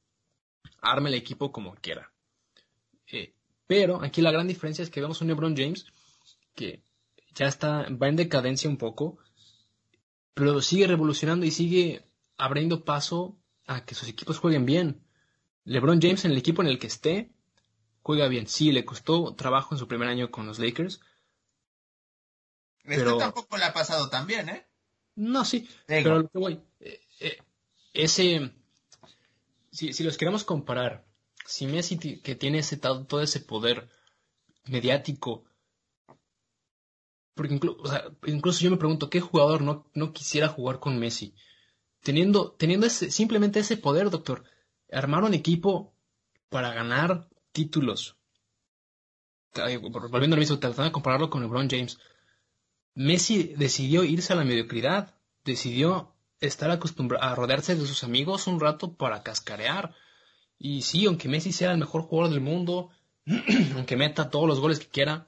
[0.82, 2.12] arme el equipo como quiera.
[3.12, 3.34] Eh,
[3.68, 5.86] pero aquí la gran diferencia es que vemos un LeBron James
[6.56, 6.84] que
[7.34, 9.18] ya está, va en decadencia un poco,
[10.34, 12.06] pero sigue revolucionando y sigue
[12.38, 15.03] abriendo paso a que sus equipos jueguen bien.
[15.66, 17.32] LeBron James en el equipo en el que esté
[18.01, 18.47] juega bien.
[18.47, 20.99] Sí, le costó trabajo en su primer año con los Lakers.
[22.84, 23.18] Este pero...
[23.18, 24.68] tampoco le ha pasado tan bien, ¿eh?
[25.16, 25.68] No, sí.
[25.86, 26.59] Pero lo que voy.
[26.80, 27.38] Eh, eh,
[27.93, 28.51] ese.
[29.72, 31.05] Si, si, los queremos comparar,
[31.45, 33.89] si Messi que tiene ese todo ese poder
[34.66, 35.45] mediático.
[37.34, 40.99] Porque incluso, o sea, incluso yo me pregunto, ¿qué jugador no, no quisiera jugar con
[40.99, 41.34] Messi?
[42.01, 44.43] Teniendo, teniendo ese, simplemente ese poder, doctor.
[44.94, 45.94] Armar un equipo
[46.50, 48.16] para ganar títulos.
[49.56, 52.00] Volviendo al mismo, tratando de compararlo con LeBron James.
[52.96, 58.60] Messi decidió irse a la mediocridad, decidió estar acostumbrado a rodearse de sus amigos un
[58.60, 59.96] rato para cascarear.
[60.58, 62.89] Y sí, aunque Messi sea el mejor jugador del mundo,
[63.76, 65.28] aunque meta todos los goles que quiera,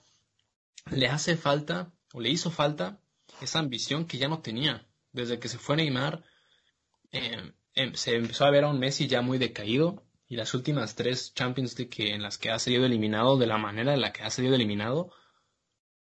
[0.92, 3.00] le hace falta, o le hizo falta,
[3.42, 4.86] esa ambición que ya no tenía.
[5.12, 6.24] Desde que se fue Neymar,
[7.12, 7.52] eh,
[7.94, 11.78] se empezó a ver a un Messi ya muy decaído, y las últimas tres Champions
[11.78, 14.30] League que, en las que ha salido eliminado de la manera en la que ha
[14.30, 15.12] salido eliminado,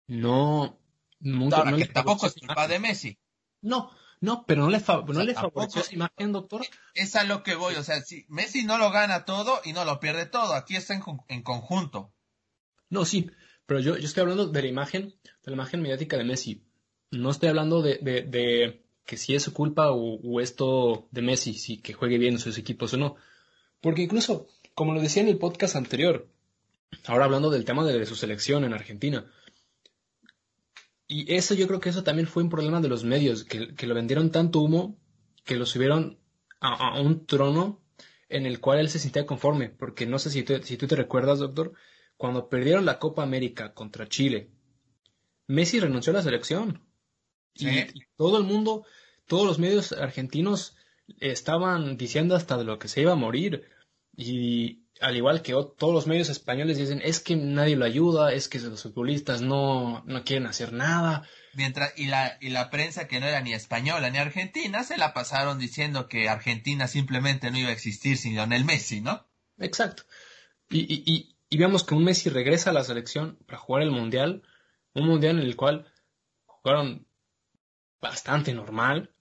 [0.07, 0.79] no.
[1.19, 3.17] Nunca, no que tampoco es culpa de Messi.
[3.61, 3.91] No,
[4.21, 6.61] no, pero no le, no le favoreció esa imagen, doctor.
[6.93, 9.83] Es a lo que voy, o sea, si Messi no lo gana todo y no
[9.83, 12.13] lo pierde todo, aquí está en, en conjunto.
[12.89, 13.29] No, sí,
[13.65, 16.63] pero yo, yo estoy hablando de la imagen, de la imagen mediática de Messi.
[17.11, 21.53] No estoy hablando de, de, de que si es su culpa o, esto de Messi,
[21.53, 23.15] si que juegue bien en sus equipos o no.
[23.81, 26.27] Porque incluso, como lo decía en el podcast anterior,
[27.05, 29.25] ahora hablando del tema de su selección en Argentina,
[31.07, 33.87] y eso yo creo que eso también fue un problema de los medios, que, que
[33.87, 34.99] lo vendieron tanto humo
[35.45, 36.19] que lo subieron
[36.59, 37.81] a, a, un trono
[38.27, 41.39] en el cual él se sentía conforme, porque no sé si, si tú te recuerdas,
[41.39, 41.71] doctor,
[42.17, 44.51] cuando perdieron la Copa América contra Chile,
[45.47, 46.86] Messi renunció a la selección.
[47.57, 47.67] ¿Sí?
[47.69, 48.85] Y, y todo el mundo,
[49.27, 50.75] todos los medios argentinos
[51.19, 53.63] estaban diciendo hasta de lo que se iba a morir.
[54.15, 58.47] Y al igual que todos los medios españoles dicen, es que nadie lo ayuda, es
[58.47, 61.27] que los futbolistas no, no quieren hacer nada.
[61.53, 65.13] Mientras, y la, y la prensa que no era ni española ni argentina se la
[65.13, 69.27] pasaron diciendo que Argentina simplemente no iba a existir sin Lionel Messi, ¿no?
[69.59, 70.03] Exacto.
[70.69, 73.91] Y, y, y, y vemos que un Messi regresa a la selección para jugar el
[73.91, 74.43] Mundial,
[74.93, 75.91] un Mundial en el cual
[76.45, 77.06] jugaron
[78.01, 79.13] bastante normal.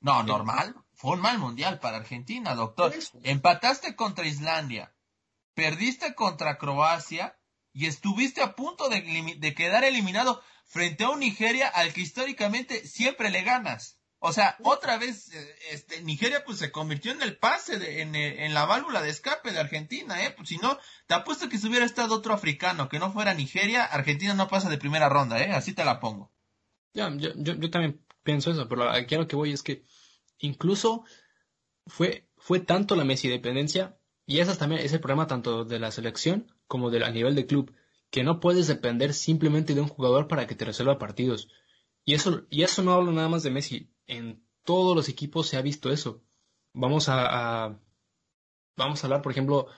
[0.00, 0.74] No, normal.
[0.94, 2.94] Fue un mal mundial para Argentina, doctor.
[3.22, 4.94] Empataste contra Islandia,
[5.54, 7.38] perdiste contra Croacia
[7.72, 12.86] y estuviste a punto de, de, quedar eliminado frente a un Nigeria al que históricamente
[12.86, 13.98] siempre le ganas.
[14.20, 15.30] O sea, otra vez,
[15.70, 19.52] este, Nigeria pues se convirtió en el pase, de, en, en, la válvula de escape
[19.52, 20.30] de Argentina, ¿eh?
[20.30, 23.84] Pues si no, te apuesto que si hubiera estado otro africano que no fuera Nigeria,
[23.84, 25.50] Argentina no pasa de primera ronda, ¿eh?
[25.52, 26.32] Así te la pongo.
[26.94, 29.84] Ya, yo, yo, yo también pienso eso, pero aquí a lo que voy es que
[30.38, 31.04] Incluso
[31.86, 35.90] fue, fue tanto la Messi dependencia, y ese también es el problema tanto de la
[35.90, 37.74] selección como de, a nivel de club,
[38.10, 41.48] que no puedes depender simplemente de un jugador para que te resuelva partidos.
[42.04, 43.90] Y eso, y eso no hablo nada más de Messi.
[44.06, 46.22] En todos los equipos se ha visto eso.
[46.72, 47.80] Vamos a, a
[48.76, 49.68] vamos a hablar, por ejemplo,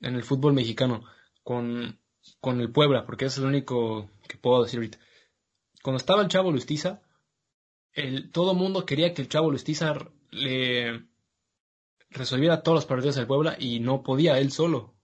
[0.00, 1.04] en el fútbol mexicano,
[1.42, 2.00] con,
[2.40, 4.98] con el Puebla, porque es el único que puedo decir ahorita.
[5.82, 7.02] Cuando estaba el Chavo Lustiza,
[7.96, 11.06] el, todo mundo quería que el Chavo Lustizar le
[12.10, 14.94] resolviera todos los partidos del Puebla y no podía él solo.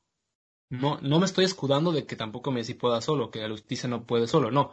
[0.68, 4.26] No, no me estoy escudando de que tampoco Messi pueda solo, que Lustiza no puede
[4.26, 4.72] solo, no.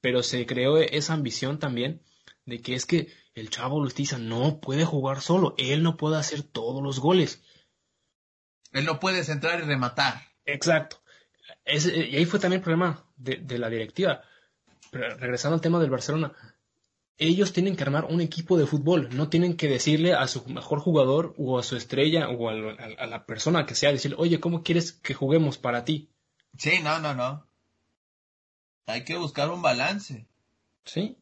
[0.00, 2.02] Pero se creó esa ambición también
[2.44, 6.42] de que es que el Chavo Lustiza no puede jugar solo, él no puede hacer
[6.42, 7.42] todos los goles.
[8.72, 10.22] Él no puede centrar y rematar.
[10.44, 11.02] Exacto.
[11.64, 14.22] y ahí fue también el problema de, de la directiva.
[14.90, 16.32] Pero regresando al tema del Barcelona,
[17.20, 20.80] ellos tienen que armar un equipo de fútbol, no tienen que decirle a su mejor
[20.80, 24.40] jugador o a su estrella o a, a, a la persona que sea, decirle, oye,
[24.40, 26.08] ¿cómo quieres que juguemos para ti?
[26.56, 27.46] Sí, no, no, no.
[28.86, 30.26] Hay que buscar un balance.
[30.84, 31.18] Sí.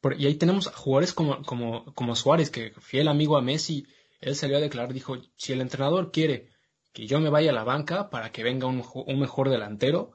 [0.00, 3.86] Por, y ahí tenemos jugadores como, como, como Suárez, que fiel amigo a Messi,
[4.20, 6.48] él salió a declarar, dijo, si el entrenador quiere
[6.94, 10.12] que yo me vaya a la banca para que venga un, un mejor delantero,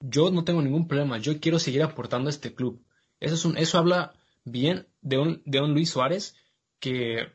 [0.00, 2.84] yo no tengo ningún problema, yo quiero seguir aportando a este club.
[3.20, 4.14] Eso, es un, eso habla
[4.50, 6.36] bien de un, de un Luis Suárez
[6.78, 7.32] que,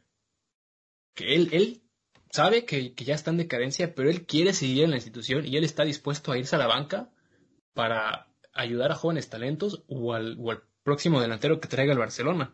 [1.13, 1.83] que él, él
[2.31, 5.57] sabe que, que, ya está en decadencia, pero él quiere seguir en la institución y
[5.57, 7.09] él está dispuesto a irse a la banca
[7.73, 10.51] para ayudar a jóvenes talentos o al, o
[10.83, 12.53] próximo delantero que traiga el Barcelona.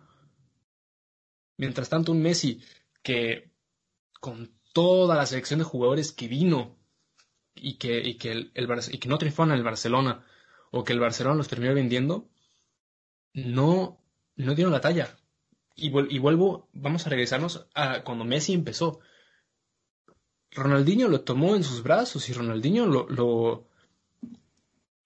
[1.58, 2.64] Mientras tanto, un Messi
[3.04, 3.52] que
[4.20, 6.78] con toda la selección de jugadores que vino
[7.54, 8.52] y que, y que, el,
[8.92, 10.26] y que no triunfaron en el Barcelona
[10.72, 12.30] o que el Barcelona los terminó vendiendo,
[13.34, 14.01] no,
[14.42, 15.18] no dieron la talla.
[15.76, 19.00] Y, y vuelvo, vamos a regresarnos a cuando Messi empezó.
[20.52, 23.68] Ronaldinho lo tomó en sus brazos y Ronaldinho lo, lo,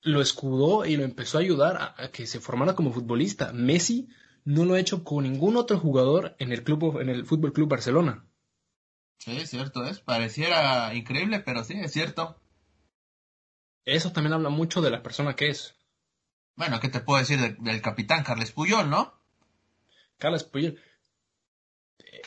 [0.02, 3.54] lo escudó y lo empezó a ayudar a, a, que se formara como futbolista.
[3.54, 4.10] Messi
[4.44, 7.70] no lo ha hecho con ningún otro jugador en el club, en el Fútbol Club
[7.70, 8.26] Barcelona.
[9.20, 10.00] Sí, cierto es.
[10.00, 12.40] Pareciera increíble, pero sí, es cierto.
[13.86, 15.76] Eso también habla mucho de la persona que es.
[16.56, 19.14] Bueno, ¿qué te puedo decir del, del capitán Carles Puyol, no?
[20.18, 20.80] Carles Puyol.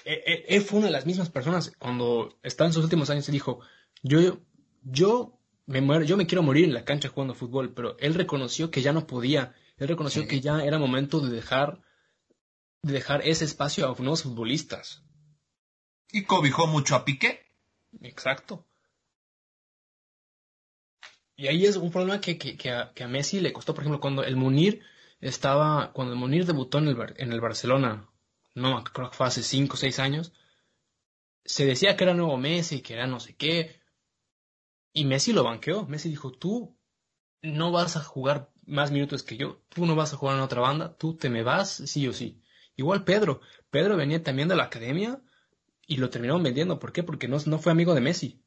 [0.05, 3.32] Él, él, fue una de las mismas personas cuando estaba en sus últimos años y
[3.32, 3.61] dijo,
[4.03, 4.41] yo,
[4.82, 8.70] yo me muero, yo me quiero morir en la cancha jugando fútbol, pero él reconoció
[8.70, 10.28] que ya no podía, él reconoció sí.
[10.28, 11.82] que ya era momento de dejar,
[12.82, 15.03] de dejar ese espacio a nuevos futbolistas.
[16.11, 17.45] Y cobijó mucho a Piqué.
[18.01, 18.66] Exacto.
[21.36, 23.84] Y ahí es un problema que, que, que, a, que, a, Messi le costó, por
[23.84, 24.82] ejemplo, cuando el Munir
[25.20, 28.08] estaba, cuando el Munir debutó en el, en el Barcelona,
[28.54, 30.32] no, creo que fue hace 5 o 6 años,
[31.44, 33.80] se decía que era nuevo Messi, que era no sé qué,
[34.92, 35.86] y Messi lo banqueó.
[35.86, 36.76] Messi dijo, tú
[37.42, 40.60] no vas a jugar más minutos que yo, tú no vas a jugar en otra
[40.60, 42.42] banda, tú te me vas sí o sí.
[42.76, 43.40] Igual Pedro,
[43.70, 45.20] Pedro venía también de la academia
[45.86, 46.78] y lo terminaron vendiendo.
[46.78, 47.02] ¿Por qué?
[47.02, 48.44] Porque no, no fue amigo de Messi.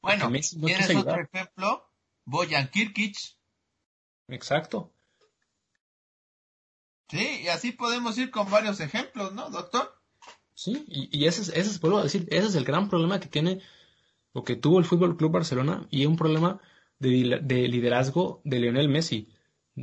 [0.00, 1.90] Bueno, Messi no ¿tienes otro ejemplo?
[2.24, 3.16] Boyan Kirkic.
[4.28, 4.93] Exacto.
[7.14, 9.94] Sí, y así podemos ir con varios ejemplos, ¿no, doctor?
[10.52, 13.20] Sí, y, y ese, es, ese es, vuelvo a decir, ese es el gran problema
[13.20, 13.60] que tiene
[14.32, 16.60] o que tuvo el Fútbol Club Barcelona y es un problema
[16.98, 19.28] de, de, liderazgo de Lionel Messi,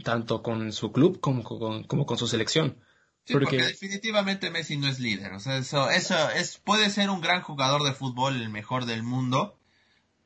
[0.04, 2.78] tanto con su club como con, como con su selección.
[3.24, 3.46] Sí, porque...
[3.46, 3.64] porque...
[3.64, 7.84] definitivamente Messi no es líder, o sea, eso, eso es, puede ser un gran jugador
[7.84, 9.58] de fútbol, el mejor del mundo,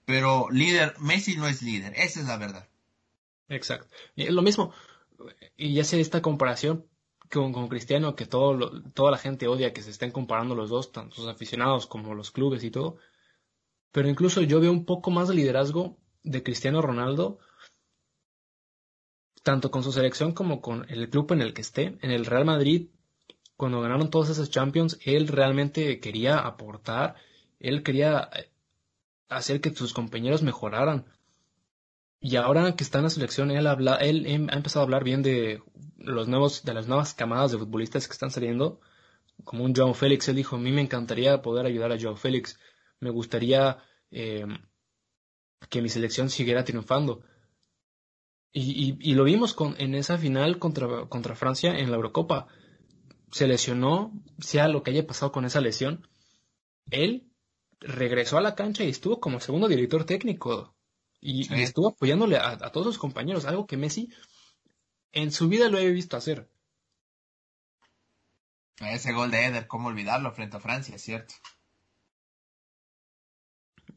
[0.06, 2.68] pero líder, Messi no es líder, esa es la verdad.
[3.48, 3.96] Exacto.
[4.16, 4.74] Y lo mismo,
[5.56, 6.88] y ya sé esta comparación
[7.32, 10.92] con, Cristiano, que todo lo, toda la gente odia que se estén comparando los dos,
[10.92, 12.98] tanto los aficionados como los clubes y todo,
[13.92, 17.40] pero incluso yo veo un poco más de liderazgo de Cristiano Ronaldo,
[19.44, 21.98] tanto con su selección como con el club en el que esté.
[22.02, 22.90] En el Real Madrid,
[23.56, 27.16] cuando ganaron todos esos Champions, él realmente quería aportar,
[27.60, 28.30] él quería
[29.30, 31.06] hacer que sus compañeros mejoraran.
[32.28, 35.62] Y ahora que está en la selección, él, ha empezado a hablar bien de
[36.00, 38.82] los nuevos, de las nuevas camadas de futbolistas que están saliendo,
[39.44, 40.28] como un Joao Félix.
[40.28, 42.60] Él dijo, a mí me encantaría poder ayudar a Joao Félix.
[43.00, 43.78] Me gustaría
[44.10, 44.48] eh,
[45.70, 47.22] que mi selección siguiera triunfando.
[48.52, 52.48] Y, y, y, lo vimos con, en esa final contra, contra Francia en la Eurocopa.
[53.30, 56.08] Se lesionó, sea lo que haya pasado con esa lesión.
[56.90, 57.32] Él
[57.82, 60.75] regresó a la cancha y estuvo como segundo director técnico.
[61.26, 61.56] Y, sí.
[61.56, 64.10] y estuvo apoyándole a, a, todos sus compañeros, algo que Messi
[65.12, 66.48] en su vida lo he visto hacer.
[68.78, 71.34] Ese gol de Eder, ¿cómo olvidarlo frente a Francia, es cierto?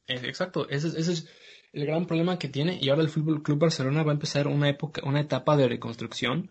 [0.07, 1.29] Exacto, ese, ese, es
[1.72, 4.70] el gran problema que tiene y ahora el Fútbol Club Barcelona va a empezar una
[4.70, 6.51] época, una etapa de reconstrucción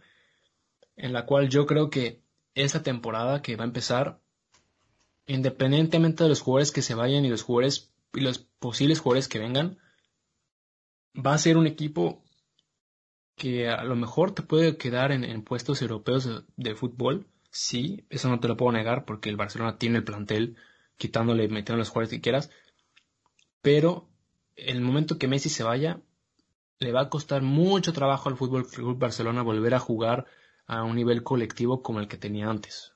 [0.95, 2.21] en la cual yo creo que
[2.53, 4.19] esa temporada que va a empezar,
[5.25, 9.39] independientemente de los jugadores que se vayan y los jugadores y los posibles jugadores que
[9.39, 9.79] vengan,
[11.17, 12.23] va a ser un equipo
[13.35, 17.27] que a lo mejor te puede quedar en, en puestos europeos de, fútbol.
[17.51, 20.57] Sí, eso no te lo puedo negar porque el Barcelona tiene el plantel,
[20.97, 22.49] quitándole metiendo los jugadores que quieras.
[23.61, 24.09] Pero
[24.55, 26.01] el momento que Messi se vaya,
[26.79, 30.25] le va a costar mucho trabajo al Fútbol Club Barcelona volver a jugar
[30.65, 32.93] a un nivel colectivo como el que tenía antes.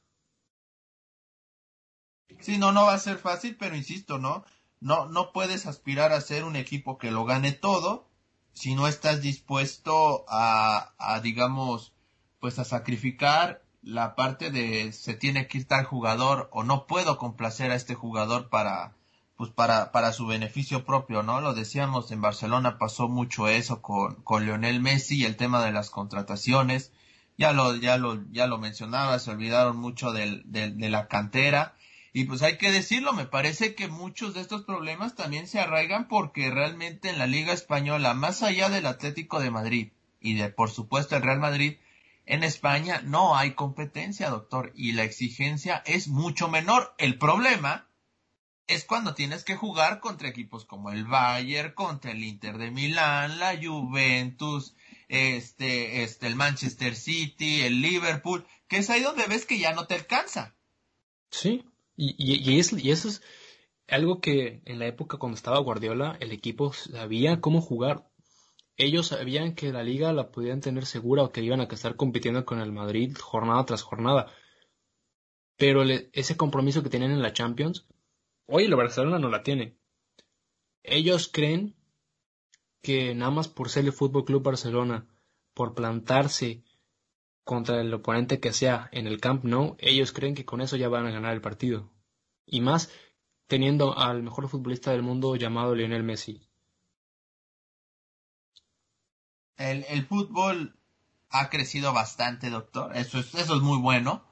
[2.40, 4.44] Sí, no, no va a ser fácil, pero insisto, ¿no?
[4.80, 8.11] No, no puedes aspirar a ser un equipo que lo gane todo
[8.54, 11.94] si no estás dispuesto a, a digamos,
[12.40, 17.18] pues a sacrificar la parte de se tiene que ir tal jugador o no puedo
[17.18, 18.94] complacer a este jugador para,
[19.38, 21.42] pues para, para su beneficio propio, ¿no?
[21.42, 25.72] Lo decíamos, en Barcelona pasó mucho eso con, con Lionel Messi y el tema de
[25.72, 26.92] las contrataciones.
[27.38, 31.76] Ya lo, ya lo, ya lo mencionaba, se olvidaron mucho del, del, de la cantera.
[32.14, 36.10] Y pues hay que decirlo, me parece que muchos de estos problemas también se arraigan
[36.10, 40.70] porque realmente en la Liga Española, más allá del Atlético de Madrid y de, por
[40.70, 41.78] supuesto, el Real Madrid,
[42.26, 46.94] en España no hay competencia, doctor, y la exigencia es mucho menor.
[46.98, 47.88] El problema
[48.68, 53.40] es cuando tienes que jugar contra equipos como el Bayern, contra el Inter de Milán,
[53.40, 54.76] la Juventus,
[55.08, 59.88] este, este, el Manchester City, el Liverpool, que es ahí donde ves que ya no
[59.88, 60.56] te alcanza.
[61.30, 61.66] Sí,
[62.04, 63.22] y, y, eso, y eso es
[63.88, 68.10] algo que en la época cuando estaba Guardiola, el equipo sabía cómo jugar.
[68.76, 72.44] Ellos sabían que la liga la podían tener segura o que iban a estar compitiendo
[72.44, 74.32] con el Madrid jornada tras jornada.
[75.58, 77.86] Pero ese compromiso que tienen en la Champions,
[78.48, 79.78] hoy el Barcelona no la tiene.
[80.82, 81.76] Ellos creen
[82.82, 85.08] que nada más por ser el Fútbol Club Barcelona,
[85.54, 86.64] por plantarse
[87.44, 90.90] contra el oponente que sea en el Camp Nou, ellos creen que con eso ya
[90.90, 91.90] van a ganar el partido.
[92.46, 92.90] Y más
[93.48, 96.48] teniendo al mejor futbolista del mundo llamado Lionel Messi.
[99.58, 100.76] El, el fútbol
[101.30, 102.96] ha crecido bastante, doctor.
[102.96, 104.24] Eso es, eso es muy bueno.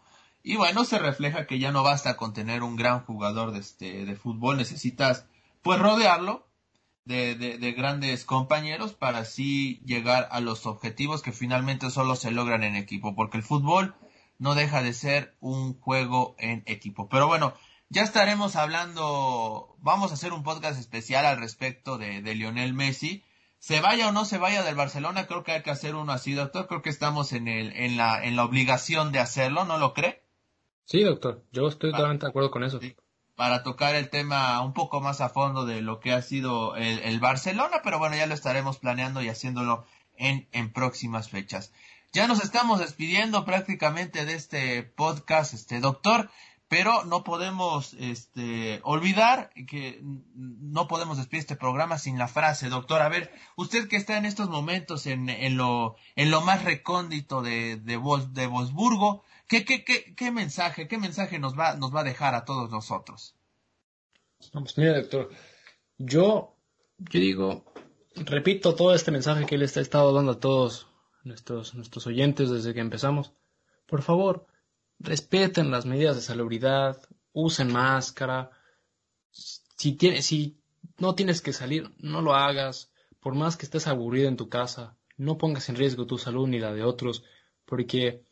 [0.41, 4.05] Y bueno, se refleja que ya no basta con tener un gran jugador de, este,
[4.05, 4.57] de fútbol.
[4.57, 5.28] Necesitas,
[5.62, 6.49] pues, rodearlo
[7.10, 12.76] de, grandes compañeros para así llegar a los objetivos que finalmente solo se logran en
[12.76, 13.95] equipo, porque el fútbol
[14.38, 17.10] no deja de ser un juego en equipo.
[17.10, 17.53] Pero bueno,
[17.89, 23.24] ya estaremos hablando, vamos a hacer un podcast especial al respecto de, de Lionel Messi.
[23.57, 26.34] Se vaya o no se vaya del Barcelona, creo que hay que hacer uno así,
[26.34, 26.68] doctor.
[26.68, 30.24] Creo que estamos en, el, en, la, en la obligación de hacerlo, ¿no lo cree?
[30.86, 32.80] Sí, doctor, yo estoy totalmente de acuerdo con eso
[33.40, 37.22] para tocar el tema un poco más a fondo de lo que ha sido el,
[37.22, 39.86] Barcelona, pero bueno, ya lo estaremos planeando y haciéndolo
[40.18, 41.72] en, en próximas fechas.
[42.12, 46.30] Ya nos estamos despidiendo prácticamente de este podcast, este doctor,
[46.68, 50.02] pero no podemos este, olvidar que
[50.36, 53.02] no podemos despedir este programa sin la frase, doctor.
[53.02, 57.42] A ver, usted que está en estos momentos en, en, lo, en lo más recóndito
[57.42, 57.98] de, de,
[58.34, 58.48] de
[59.50, 62.70] ¿Qué, qué, qué, qué mensaje, qué mensaje nos va, nos va a dejar a todos
[62.70, 63.36] nosotros?
[64.54, 65.32] Vamos, mira, doctor,
[65.97, 66.56] yo,
[67.00, 67.74] yo digo,
[68.16, 70.88] repito todo este mensaje que él está estado dando a todos
[71.24, 73.34] nuestros, nuestros oyentes desde que empezamos.
[73.88, 74.45] Por favor,
[75.00, 77.02] respeten las medidas de salubridad,
[77.34, 78.52] usen máscara.
[79.32, 79.97] Si
[81.00, 82.91] no tienes que salir, no lo hagas.
[83.20, 86.60] Por más que estés aburrido en tu casa, no pongas en riesgo tu salud ni
[86.60, 87.24] la de otros,
[87.66, 88.29] porque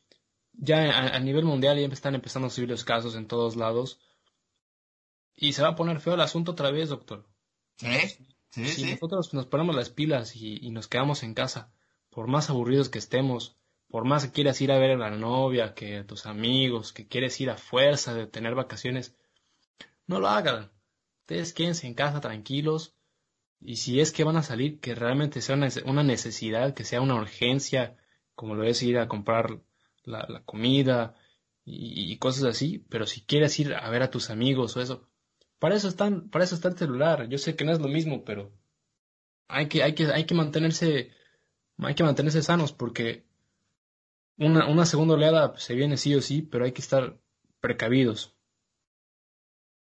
[0.58, 4.00] ya a, nivel mundial ya están empezando a subir los casos en todos lados.
[5.36, 7.28] Y se va a poner feo el asunto otra vez, doctor.
[7.78, 7.88] Sí,
[8.50, 11.72] sí, si nosotros nos ponemos las pilas y, nos quedamos en casa,
[12.10, 13.56] por más aburridos que estemos,
[13.88, 17.08] por más que quieras ir a ver a la novia, que a tus amigos, que
[17.08, 19.16] quieres ir a fuerza de tener vacaciones,
[20.08, 20.72] no lo hagan.
[21.22, 22.96] Ustedes quédense en casa tranquilos.
[23.60, 25.56] Y si es que van a salir, que realmente sea
[25.86, 27.98] una necesidad, que sea una urgencia,
[28.34, 29.62] como lo es ir a comprar
[30.08, 31.16] la, comida
[31.66, 35.10] y, cosas así, pero si quieres ir a ver a tus amigos o eso,
[35.60, 37.28] para eso están, para eso está el celular.
[37.30, 38.52] Yo sé que no es lo mismo, pero
[39.48, 41.12] hay que, hay que, hay que mantenerse,
[41.78, 43.26] hay que mantenerse sanos porque
[44.38, 47.20] una, una segunda oleada se viene sí o sí, pero hay que estar
[47.60, 48.34] precavidos.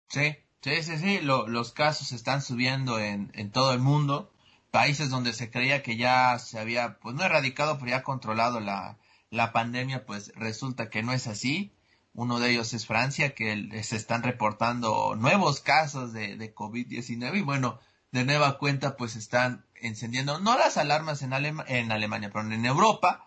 [0.09, 4.34] Sí, sí, sí, sí, los casos están subiendo en, en todo el mundo.
[4.72, 8.97] Países donde se creía que ya se había, pues no erradicado, pero ya controlado la,
[9.32, 11.73] la pandemia, pues resulta que no es así.
[12.13, 17.41] Uno de ellos es Francia, que se están reportando nuevos casos de, de COVID-19 y
[17.41, 17.79] bueno,
[18.11, 23.25] de nueva cuenta pues están encendiendo, no las alarmas en, en Alemania, pero en Europa,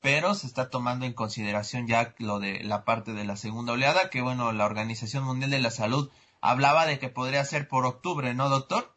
[0.00, 4.10] pero se está tomando en consideración ya lo de la parte de la segunda oleada,
[4.10, 6.10] que bueno, la Organización Mundial de la Salud
[6.42, 8.94] hablaba de que podría ser por octubre, ¿no, doctor?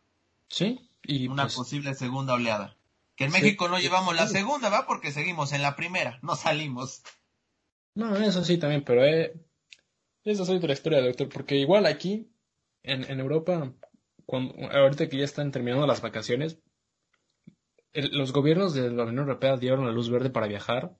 [0.49, 0.89] Sí.
[1.03, 2.75] Y una pues posible segunda oleada.
[3.21, 4.87] Que en México no llevamos la segunda, ¿va?
[4.87, 7.03] Porque seguimos en la primera, no salimos.
[7.93, 9.39] No, eso sí también, pero eh,
[10.23, 12.31] esa es otra historia, doctor, porque igual aquí,
[12.81, 13.75] en, en Europa,
[14.25, 16.57] cuando, ahorita que ya están terminando las vacaciones,
[17.93, 20.97] los gobiernos de la Unión Europea dieron la luz verde para viajar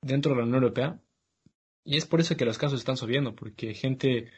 [0.00, 0.98] dentro de la Unión Europea,
[1.84, 4.30] y es por eso que los casos están subiendo, porque gente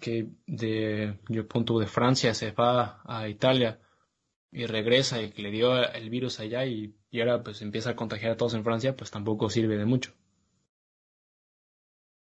[0.00, 3.78] que de, yo punto de Francia se va a Italia
[4.52, 7.96] y regresa y que le dio el virus allá y, y ahora pues empieza a
[7.96, 10.12] contagiar a todos en Francia, pues tampoco sirve de mucho.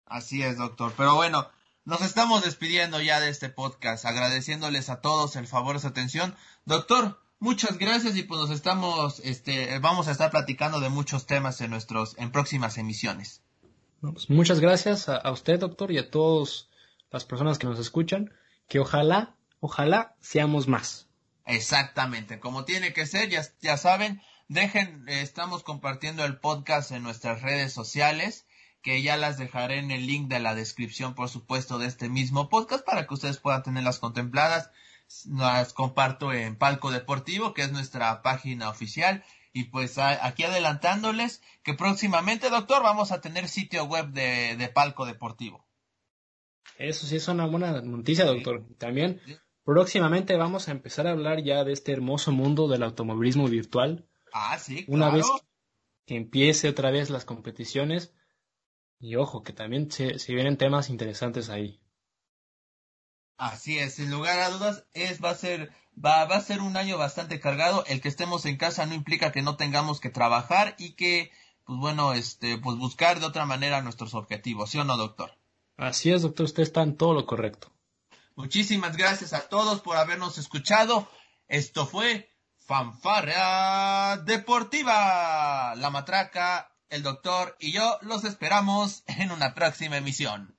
[0.06, 0.94] Así es, doctor.
[0.96, 1.50] Pero bueno,
[1.86, 6.36] nos estamos despidiendo ya de este podcast, agradeciéndoles a todos el favor de su atención.
[6.66, 11.60] Doctor, muchas gracias y pues nos estamos, este, vamos a estar platicando de muchos temas
[11.62, 13.42] en nuestros, en próximas emisiones.
[14.02, 16.70] Pues muchas gracias a, a usted, doctor, y a todas
[17.10, 18.34] las personas que nos escuchan,
[18.68, 21.08] que ojalá, ojalá seamos más.
[21.46, 27.42] Exactamente, como tiene que ser, ya, ya saben, dejen, estamos compartiendo el podcast en nuestras
[27.42, 28.46] redes sociales,
[28.82, 32.50] que ya las dejaré en el link de la descripción, por supuesto, de este mismo
[32.50, 34.72] podcast para que ustedes puedan tenerlas contempladas.
[35.26, 39.24] Las comparto en Palco Deportivo, que es nuestra página oficial,
[39.56, 45.06] Y pues aquí adelantándoles que próximamente, doctor, vamos a tener sitio web de, de Palco
[45.06, 45.64] Deportivo.
[46.80, 48.66] Eso sí es una buena noticia, doctor.
[48.80, 49.22] También
[49.64, 54.08] próximamente vamos a empezar a hablar ya de este hermoso mundo del automovilismo virtual.
[54.34, 55.26] Ah, sí, Una vez
[56.06, 58.14] que empiece otra vez las competiciones.
[59.00, 61.82] Y ojo, que también se, se vienen temas interesantes ahí.
[63.38, 66.78] Así es, sin lugar a dudas, es, va a ser, va, va a ser un
[66.78, 67.84] año bastante cargado.
[67.88, 71.32] El que estemos en casa no implica que no tengamos que trabajar y que,
[71.66, 75.38] pues bueno, este, pues buscar de otra manera nuestros objetivos, ¿sí o no, doctor?
[75.76, 77.74] Así es, doctor, usted está en todo lo correcto.
[78.36, 81.08] Muchísimas gracias a todos por habernos escuchado.
[81.48, 85.76] Esto fue Fanfarria Deportiva.
[85.76, 90.58] La matraca, el doctor y yo los esperamos en una próxima emisión.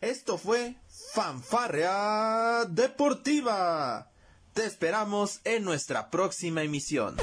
[0.00, 0.76] Esto fue
[1.14, 4.12] Fanfarria Deportiva.
[4.52, 7.16] Te esperamos en nuestra próxima emisión.